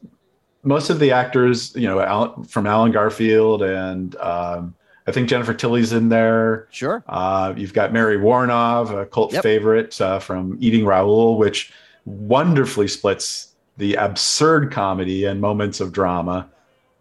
most 0.62 0.88
of 0.88 0.98
the 0.98 1.12
actors, 1.12 1.76
you 1.76 1.86
know, 1.86 2.00
Al, 2.00 2.42
from 2.44 2.66
Allen 2.66 2.90
Garfield 2.90 3.62
and 3.62 4.16
um, 4.16 4.74
I 5.06 5.12
think 5.12 5.28
Jennifer 5.28 5.54
Tilly's 5.54 5.92
in 5.92 6.08
there. 6.08 6.66
sure. 6.70 7.04
Uh, 7.08 7.54
you've 7.56 7.72
got 7.72 7.92
Mary 7.92 8.18
Woronov, 8.18 8.90
a 8.90 9.06
cult 9.06 9.32
Yep. 9.32 9.42
favorite 9.42 10.00
uh, 10.00 10.18
from 10.18 10.56
Eating 10.60 10.84
Raoul, 10.84 11.38
which 11.38 11.72
wonderfully 12.04 12.88
splits 12.88 13.52
the 13.76 13.94
absurd 13.94 14.72
comedy 14.72 15.24
and 15.24 15.40
moments 15.40 15.80
of 15.80 15.92
drama 15.92 16.48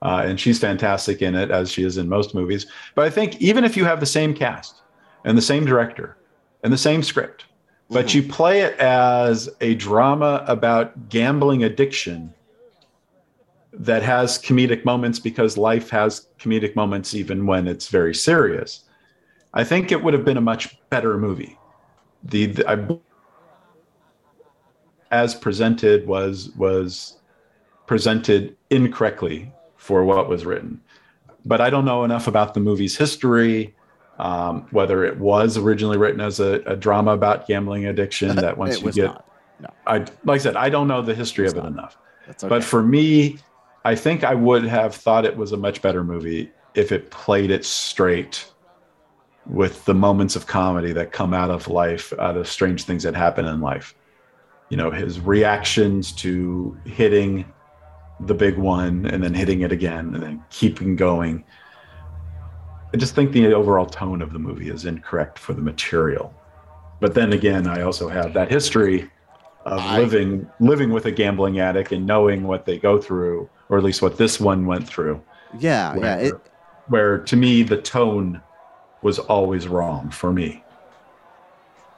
uh, 0.01 0.21
and 0.23 0.39
she's 0.39 0.59
fantastic 0.59 1.21
in 1.23 1.33
it 1.33 1.49
as 1.49 1.71
she 1.71 1.83
is 1.83 1.97
in 1.97 2.07
most 2.07 2.35
movies. 2.35 2.67
But 2.93 3.05
I 3.05 3.09
think 3.09 3.41
even 3.41 3.63
if 3.63 3.75
you 3.75 3.85
have 3.85 3.99
the 3.99 4.05
same 4.05 4.35
cast 4.35 4.81
and 5.23 5.35
the 5.35 5.41
same 5.41 5.65
director 5.65 6.15
and 6.63 6.71
the 6.71 6.77
same 6.77 7.01
script, 7.01 7.45
but 7.89 8.13
you 8.13 8.21
play 8.21 8.61
it 8.61 8.77
as 8.79 9.49
a 9.61 9.73
drama 9.75 10.43
about 10.47 11.09
gambling 11.09 11.63
addiction 11.63 12.33
that 13.79 14.03
has 14.03 14.39
comedic 14.39 14.85
moments 14.85 15.19
because 15.19 15.57
life 15.57 15.89
has 15.89 16.27
comedic 16.39 16.75
moments 16.75 17.13
even 17.13 17.45
when 17.45 17.67
it's 17.67 17.87
very 17.89 18.15
serious. 18.15 18.83
I 19.53 19.63
think 19.63 19.91
it 19.91 20.03
would 20.03 20.13
have 20.13 20.25
been 20.25 20.37
a 20.37 20.41
much 20.41 20.77
better 20.89 21.17
movie. 21.17 21.57
The, 22.23 22.47
the 22.47 22.69
I, 22.69 22.99
as 25.11 25.35
presented 25.35 26.07
was 26.07 26.49
was 26.57 27.17
presented 27.85 28.55
incorrectly 28.69 29.51
for 29.77 30.03
what 30.03 30.27
was 30.27 30.45
written. 30.45 30.81
But 31.45 31.61
I 31.61 31.69
don't 31.69 31.85
know 31.85 32.03
enough 32.03 32.27
about 32.27 32.55
the 32.55 32.59
movie's 32.59 32.97
history, 32.97 33.75
um, 34.17 34.67
whether 34.71 35.05
it 35.05 35.17
was 35.19 35.57
originally 35.57 35.97
written 35.97 36.19
as 36.19 36.39
a, 36.39 36.61
a 36.65 36.75
drama 36.75 37.11
about 37.11 37.47
gambling 37.47 37.85
addiction. 37.85 38.35
That 38.35 38.57
once 38.57 38.81
you 38.81 38.91
get. 38.91 39.23
No. 39.59 39.69
I 39.87 39.99
like 39.99 40.09
I 40.27 40.37
said, 40.39 40.55
I 40.55 40.69
don't 40.69 40.87
know 40.87 41.01
the 41.01 41.15
history 41.15 41.47
of 41.47 41.53
it 41.53 41.57
not. 41.57 41.67
enough. 41.67 41.97
Okay. 42.27 42.47
But 42.47 42.63
for 42.63 42.81
me, 42.81 43.37
I 43.85 43.93
think 43.93 44.23
I 44.23 44.33
would 44.33 44.65
have 44.65 44.95
thought 44.95 45.25
it 45.25 45.37
was 45.37 45.51
a 45.51 45.57
much 45.57 45.81
better 45.81 46.03
movie 46.03 46.51
if 46.73 46.91
it 46.91 47.11
played 47.11 47.51
it 47.51 47.63
straight 47.63 48.51
with 49.45 49.85
the 49.85 49.93
moments 49.93 50.35
of 50.35 50.47
comedy 50.47 50.91
that 50.93 51.11
come 51.11 51.35
out 51.35 51.51
of 51.51 51.67
life, 51.67 52.11
out 52.19 52.35
of 52.35 52.47
strange 52.47 52.83
things 52.83 53.03
that 53.03 53.15
happen 53.15 53.45
in 53.45 53.61
life. 53.61 53.93
You 54.69 54.77
know, 54.77 54.89
his 54.89 55.19
reactions 55.19 56.11
to 56.13 56.75
hitting 56.85 57.45
the 58.21 58.33
big 58.33 58.57
one 58.57 59.05
and 59.05 59.23
then 59.23 59.35
hitting 59.35 59.61
it 59.61 59.71
again 59.71 60.15
and 60.15 60.23
then 60.23 60.43
keeping 60.49 60.95
going. 60.95 61.43
I 62.91 62.97
just 62.97 63.13
think 63.13 63.33
the 63.33 63.53
overall 63.53 63.85
tone 63.85 64.23
of 64.23 64.33
the 64.33 64.39
movie 64.39 64.69
is 64.69 64.85
incorrect 64.85 65.37
for 65.37 65.53
the 65.53 65.61
material. 65.61 66.33
But 66.99 67.13
then 67.13 67.33
again, 67.33 67.67
I 67.67 67.81
also 67.81 68.09
have 68.09 68.33
that 68.33 68.49
history 68.49 69.11
of 69.65 69.79
I- 69.79 69.99
living 69.99 70.47
living 70.59 70.91
with 70.91 71.05
a 71.05 71.11
gambling 71.11 71.59
addict 71.59 71.91
and 71.91 72.07
knowing 72.07 72.47
what 72.47 72.65
they 72.65 72.79
go 72.79 72.99
through, 72.99 73.47
or 73.69 73.77
at 73.77 73.83
least 73.83 74.01
what 74.01 74.17
this 74.17 74.39
one 74.39 74.65
went 74.65 74.87
through. 74.87 75.21
yeah, 75.59 75.93
yeah. 75.93 75.99
Where, 75.99 76.19
It, 76.19 76.33
where 76.87 77.17
to 77.19 77.35
me 77.35 77.63
the 77.63 77.81
tone 77.81 78.41
was 79.01 79.19
always 79.19 79.67
wrong 79.67 80.09
for 80.09 80.31
me. 80.31 80.63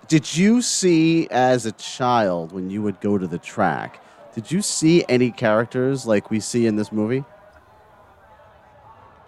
Did 0.07 0.37
you 0.37 0.61
see 0.61 1.27
as 1.31 1.65
a 1.65 1.73
child 1.73 2.53
when 2.53 2.69
you 2.69 2.81
would 2.81 2.99
go 3.01 3.17
to 3.17 3.27
the 3.27 3.37
track? 3.37 4.01
Did 4.33 4.51
you 4.51 4.61
see 4.61 5.03
any 5.09 5.31
characters 5.31 6.05
like 6.05 6.29
we 6.29 6.39
see 6.39 6.65
in 6.65 6.75
this 6.75 6.91
movie? 6.91 7.25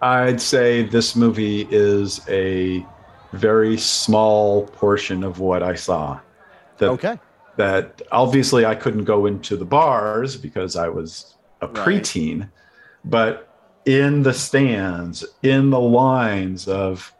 I'd 0.00 0.40
say 0.40 0.82
this 0.84 1.14
movie 1.14 1.66
is 1.70 2.26
a 2.28 2.86
very 3.32 3.76
small 3.76 4.66
portion 4.68 5.22
of 5.22 5.38
what 5.40 5.62
I 5.62 5.74
saw. 5.74 6.20
That, 6.78 6.90
Okay. 6.90 7.18
That 7.56 8.00
obviously 8.10 8.64
I 8.64 8.74
couldn't 8.74 9.04
go 9.04 9.26
into 9.26 9.56
the 9.56 9.66
bars 9.66 10.36
because 10.36 10.76
I 10.76 10.88
was 10.88 11.36
a 11.62 11.66
Right. 11.66 11.74
preteen, 11.86 12.48
but 13.04 13.48
in 13.86 14.22
the 14.22 14.32
stands, 14.34 15.24
in 15.42 15.70
the 15.70 15.80
lines 15.80 16.68
of 16.68 17.12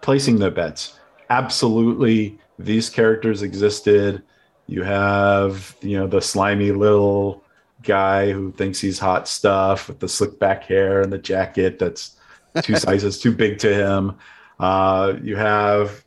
placing 0.00 0.38
the 0.38 0.50
bets, 0.50 0.98
absolutely 1.30 2.38
these 2.58 2.90
characters 2.90 3.42
existed. 3.42 4.22
You 4.66 4.82
have, 4.82 5.76
you 5.80 5.98
know, 5.98 6.06
the 6.06 6.20
slimy 6.20 6.72
little 6.72 7.44
guy 7.82 8.32
who 8.32 8.50
thinks 8.52 8.80
he's 8.80 8.98
hot 8.98 9.28
stuff 9.28 9.88
with 9.88 10.00
the 10.00 10.08
slick 10.08 10.38
back 10.38 10.64
hair 10.64 11.00
and 11.02 11.12
the 11.12 11.18
jacket 11.18 11.78
that's 11.78 12.16
two 12.62 12.76
sizes 12.86 13.18
too 13.20 13.32
big 13.32 13.58
to 13.58 13.72
him. 13.72 14.16
Uh, 14.58 15.14
you 15.22 15.36
have, 15.36 16.04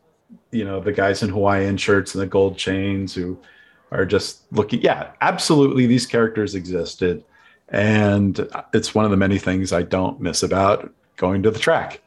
you 0.51 0.65
know, 0.65 0.82
the 0.82 0.91
guys 0.91 1.23
in 1.23 1.30
Hawaiian 1.30 1.77
shirts 1.77 2.13
and 2.13 2.21
the 2.21 2.27
gold 2.27 2.58
chains 2.58 3.15
who 3.15 3.39
are 3.91 4.06
just 4.06 4.51
looking. 4.51 4.82
Yeah, 4.82 5.12
absolutely, 5.21 5.88
these 5.88 6.06
characters 6.06 6.54
existed, 6.56 7.23
and 7.71 8.47
it's 8.73 8.93
one 8.93 9.05
of 9.05 9.12
the 9.12 9.17
many 9.17 9.39
things 9.39 9.71
I 9.71 9.81
don't 9.81 10.19
miss 10.19 10.43
about 10.43 10.93
going 11.15 11.41
to 11.43 11.51
the 11.51 11.60
track. 11.60 12.01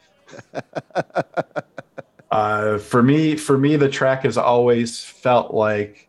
uh, 2.31 2.79
for 2.79 3.03
me, 3.03 3.37
for 3.37 3.57
me, 3.57 3.77
the 3.77 3.89
track 3.89 4.25
has 4.25 4.37
always 4.37 5.03
felt 5.03 5.55
like 5.55 6.09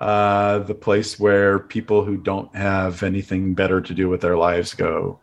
uh, 0.00 0.60
the 0.60 0.74
place 0.74 1.20
where 1.20 1.58
people 1.58 2.04
who 2.04 2.16
don't 2.16 2.54
have 2.56 3.02
anything 3.02 3.54
better 3.54 3.80
to 3.80 3.94
do 3.94 4.08
with 4.08 4.22
their 4.22 4.36
lives 4.36 4.74
go 4.74 5.20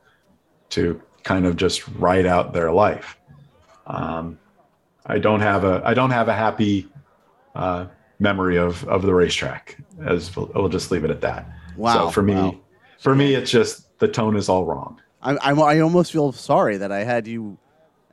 to 0.70 1.02
kind 1.24 1.46
of 1.46 1.58
just 1.58 1.88
write 1.90 2.28
out 2.28 2.54
their 2.54 2.72
life. 2.72 3.18
Um, 3.88 4.38
I 5.06 5.18
don't 5.18 5.42
have 5.42 5.64
a 5.64 5.82
I 5.84 5.96
don't 5.96 6.12
have 6.12 6.28
a 6.28 6.34
happy 6.34 6.88
uh, 7.56 7.88
memory 8.20 8.58
of 8.58 8.88
of 8.88 9.02
the 9.02 9.14
racetrack. 9.14 9.78
As 10.06 10.36
we'll, 10.36 10.52
we'll 10.54 10.70
just 10.70 10.92
leave 10.92 11.04
it 11.04 11.10
at 11.10 11.22
that. 11.22 11.50
Wow, 11.76 11.94
So 11.94 12.10
for 12.12 12.22
me, 12.22 12.36
wow. 12.36 12.60
For 13.00 13.16
me, 13.16 13.34
it's 13.34 13.50
just 13.52 13.98
the 14.00 14.08
tone 14.08 14.36
is 14.36 14.48
all 14.50 14.66
wrong. 14.66 15.02
I, 15.22 15.36
I, 15.38 15.52
I 15.54 15.80
almost 15.80 16.12
feel 16.12 16.32
sorry 16.32 16.78
that 16.78 16.92
I 16.92 17.04
had 17.04 17.28
you 17.28 17.58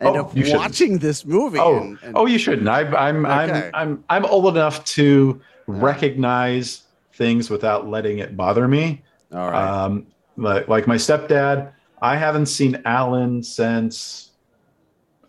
end 0.00 0.16
Oh, 0.16 0.20
up 0.26 0.36
you 0.36 0.42
shouldn't. 0.44 0.60
watching 0.60 0.98
this 0.98 1.24
movie. 1.24 1.58
Oh, 1.58 1.76
and- 1.78 1.98
and- 2.02 2.16
oh, 2.16 2.26
you 2.26 2.38
shouldn't. 2.38 2.68
I, 2.68 2.80
I'm 2.94 3.24
Okay. 3.26 3.70
I'm 3.72 3.74
I'm 3.74 4.04
I'm 4.10 4.24
old 4.26 4.48
enough 4.56 4.84
to 4.96 5.40
recognize 5.66 6.82
things 7.14 7.48
without 7.50 7.88
letting 7.88 8.18
it 8.18 8.36
bother 8.36 8.66
me. 8.68 9.02
all 9.32 9.50
right. 9.50 9.84
Um, 9.84 10.06
like, 10.36 10.68
like 10.68 10.86
my 10.86 10.96
stepdad, 10.96 11.72
I 12.02 12.16
haven't 12.16 12.46
seen 12.46 12.82
Alan 12.84 13.42
since 13.42 14.30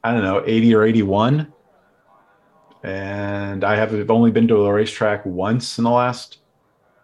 I 0.03 0.13
don't 0.13 0.23
know, 0.23 0.43
80 0.45 0.75
or 0.75 0.83
81. 0.83 1.51
And 2.83 3.63
I 3.63 3.75
have 3.75 4.09
only 4.11 4.31
been 4.31 4.47
to 4.49 4.65
a 4.65 4.73
racetrack 4.73 5.25
once 5.25 5.77
in 5.77 5.83
the 5.83 5.89
last 5.89 6.37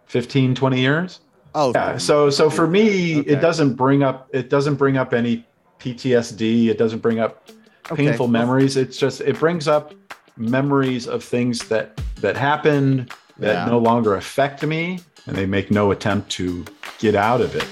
15, 0.05 0.55
20 0.55 0.79
years. 0.79 1.19
Oh, 1.55 1.71
Yeah. 1.73 1.97
So 1.97 2.29
so 2.29 2.49
for 2.49 2.67
me, 2.67 3.19
Okay. 3.19 3.29
it 3.31 3.41
doesn't 3.41 3.73
bring 3.75 4.03
up 4.03 4.27
it 4.33 4.49
doesn't 4.49 4.75
bring 4.75 4.97
up 4.97 5.13
any 5.13 5.45
PTSD. 5.79 6.69
It 6.69 6.77
doesn't 6.77 6.99
bring 6.99 7.19
up 7.19 7.49
Okay. 7.91 8.05
painful 8.07 8.27
memories. 8.27 8.77
It's 8.77 8.97
just 8.97 9.21
it 9.21 9.37
brings 9.39 9.67
up 9.67 9.93
memories 10.37 11.07
of 11.07 11.23
things 11.23 11.59
that 11.69 11.99
that 12.21 12.37
happened 12.37 13.11
that 13.39 13.53
Yeah. 13.53 13.65
no 13.65 13.77
longer 13.79 14.15
affect 14.15 14.63
me, 14.65 14.99
and 15.27 15.35
they 15.35 15.45
make 15.45 15.69
no 15.71 15.91
attempt 15.91 16.29
to 16.31 16.63
get 16.99 17.15
out 17.15 17.41
of 17.41 17.55
it. 17.55 17.65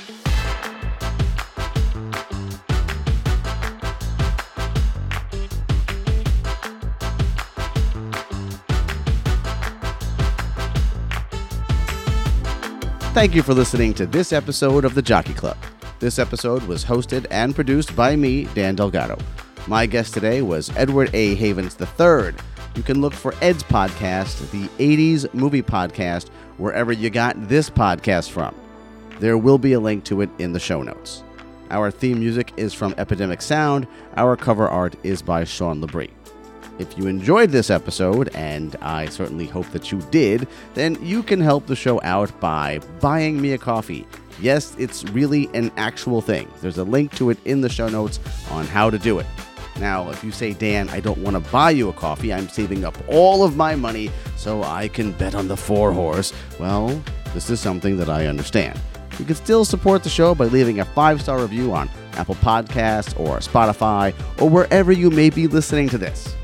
Thank 13.22 13.36
you 13.36 13.44
for 13.44 13.54
listening 13.54 13.94
to 13.94 14.08
this 14.08 14.34
episode 14.34 14.84
of 14.84 14.96
the 14.96 15.02
Jockey 15.04 15.36
Club. 15.36 15.56
This 16.00 16.18
episode 16.18 16.64
was 16.64 16.84
hosted 16.84 17.28
and 17.30 17.54
produced 17.54 17.96
by 17.96 18.16
me, 18.16 18.46
Dan 18.56 18.74
Delgado. 18.74 19.16
My 19.68 19.86
guest 19.86 20.16
today 20.16 20.42
was 20.42 20.76
Edward 20.76 21.12
A. 21.14 21.36
Havens 21.36 21.78
III. 21.80 22.34
You 22.76 22.82
can 22.82 23.00
look 23.00 23.14
for 23.14 23.36
Ed's 23.40 23.62
podcast, 23.62 24.50
the 24.50 24.68
80s 24.84 25.32
movie 25.36 25.62
podcast, 25.62 26.30
wherever 26.58 26.92
you 26.92 27.12
got 27.12 27.48
this 27.48 27.70
podcast 27.70 28.32
from. 28.32 28.56
There 29.20 29.38
will 29.38 29.60
be 29.60 29.74
a 29.74 29.80
link 29.80 30.04
to 30.06 30.22
it 30.22 30.32
in 30.40 30.54
the 30.54 30.60
show 30.60 30.82
notes. 30.82 31.24
Our 31.70 31.92
theme 31.92 32.18
music 32.18 32.52
is 32.58 32.74
from 32.74 32.96
Epidemic 32.98 33.44
Sound. 33.44 33.86
Our 34.18 34.36
cover 34.36 34.68
art 34.68 34.96
is 35.04 35.22
by 35.22 35.44
Sean 35.44 35.80
Labrie. 35.80 36.10
If 36.82 36.98
you 36.98 37.06
enjoyed 37.06 37.52
this 37.52 37.70
episode, 37.70 38.30
and 38.34 38.76
I 38.82 39.06
certainly 39.06 39.46
hope 39.46 39.70
that 39.70 39.92
you 39.92 40.00
did, 40.10 40.48
then 40.74 40.98
you 41.00 41.22
can 41.22 41.40
help 41.40 41.68
the 41.68 41.76
show 41.76 42.02
out 42.02 42.38
by 42.40 42.80
buying 43.00 43.40
me 43.40 43.52
a 43.52 43.60
coffee. 43.60 44.08
Yes, 44.42 44.76
it's 44.80 45.04
really 45.10 45.48
an 45.54 45.72
actual 45.78 46.22
thing. 46.22 46.52
There's 46.60 46.80
a 46.80 46.84
link 46.84 47.16
to 47.18 47.30
it 47.30 47.38
in 47.46 47.62
the 47.62 47.70
show 47.70 47.88
notes 47.88 48.20
on 48.50 48.66
how 48.66 48.90
to 48.90 48.98
do 48.98 49.20
it. 49.20 49.28
Now, 49.80 50.10
if 50.10 50.24
you 50.24 50.32
say, 50.32 50.54
Dan, 50.54 50.90
I 50.90 51.02
don't 51.02 51.20
want 51.20 51.36
to 51.36 51.52
buy 51.52 51.70
you 51.70 51.88
a 51.90 51.94
coffee, 51.94 52.34
I'm 52.34 52.50
saving 52.50 52.84
up 52.84 52.98
all 53.08 53.44
of 53.44 53.56
my 53.56 53.76
money 53.76 54.10
so 54.36 54.64
I 54.64 54.88
can 54.88 55.12
bet 55.12 55.36
on 55.36 55.48
the 55.48 55.58
four 55.58 55.94
horse, 55.94 56.34
well, 56.60 57.00
this 57.36 57.52
is 57.52 57.60
something 57.60 57.96
that 57.98 58.10
I 58.10 58.26
understand. 58.26 58.80
You 59.20 59.26
can 59.26 59.36
still 59.36 59.66
support 59.66 60.02
the 60.02 60.10
show 60.10 60.34
by 60.34 60.46
leaving 60.46 60.80
a 60.80 60.86
five 60.86 61.22
star 61.22 61.40
review 61.40 61.74
on 61.74 61.92
Apple 62.14 62.36
Podcasts 62.36 63.18
or 63.20 63.38
Spotify 63.38 64.16
or 64.42 64.50
wherever 64.50 64.92
you 64.92 65.12
may 65.12 65.30
be 65.30 65.46
listening 65.46 65.88
to 65.90 66.00
this. 66.00 66.36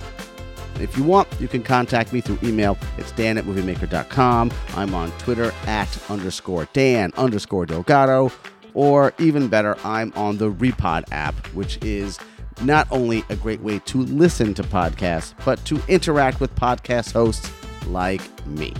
If 0.80 0.97
you 0.97 1.03
want, 1.03 1.28
you 1.39 1.47
can 1.47 1.63
contact 1.63 2.13
me 2.13 2.21
through 2.21 2.39
email. 2.43 2.78
It's 2.97 3.11
dan 3.13 3.38
at 3.38 3.45
moviemaker.com. 3.45 4.51
I'm 4.75 4.93
on 4.93 5.11
Twitter 5.19 5.51
at 5.65 6.09
underscore 6.09 6.67
Dan 6.73 7.11
underscore 7.17 7.65
Delgado. 7.65 8.32
Or 8.73 9.13
even 9.17 9.47
better, 9.47 9.75
I'm 9.84 10.13
on 10.15 10.38
the 10.38 10.51
Repod 10.51 11.05
app, 11.11 11.36
which 11.47 11.84
is 11.84 12.19
not 12.61 12.88
only 12.91 13.23
a 13.30 13.36
great 13.36 13.61
way 13.61 13.80
to 13.80 13.99
listen 13.99 14.53
to 14.55 14.63
podcasts, 14.63 15.34
but 15.45 15.63
to 15.65 15.82
interact 15.88 16.39
with 16.39 16.53
podcast 16.55 17.13
hosts 17.13 17.49
like 17.88 18.21
me. 18.45 18.73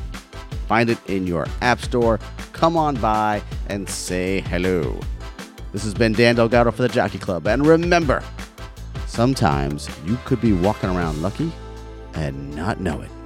Find 0.68 0.90
it 0.90 1.00
in 1.10 1.26
your 1.26 1.48
app 1.62 1.82
store. 1.82 2.20
Come 2.54 2.78
on 2.78 2.96
by 2.96 3.42
and 3.68 3.90
say 3.90 4.42
hello. 4.42 5.00
This 5.72 5.84
has 5.84 5.94
been 5.94 6.14
Dan 6.14 6.36
Delgado 6.36 6.72
for 6.72 6.82
the 6.82 6.90
Jockey 6.90 7.18
Club. 7.18 7.48
And 7.48 7.66
remember, 7.66 8.24
sometimes 9.06 9.90
you 10.06 10.18
could 10.26 10.42
be 10.42 10.54
walking 10.54 10.90
around 10.90 11.22
lucky 11.22 11.52
and 12.18 12.56
not 12.56 12.80
know 12.80 13.02
it. 13.02 13.17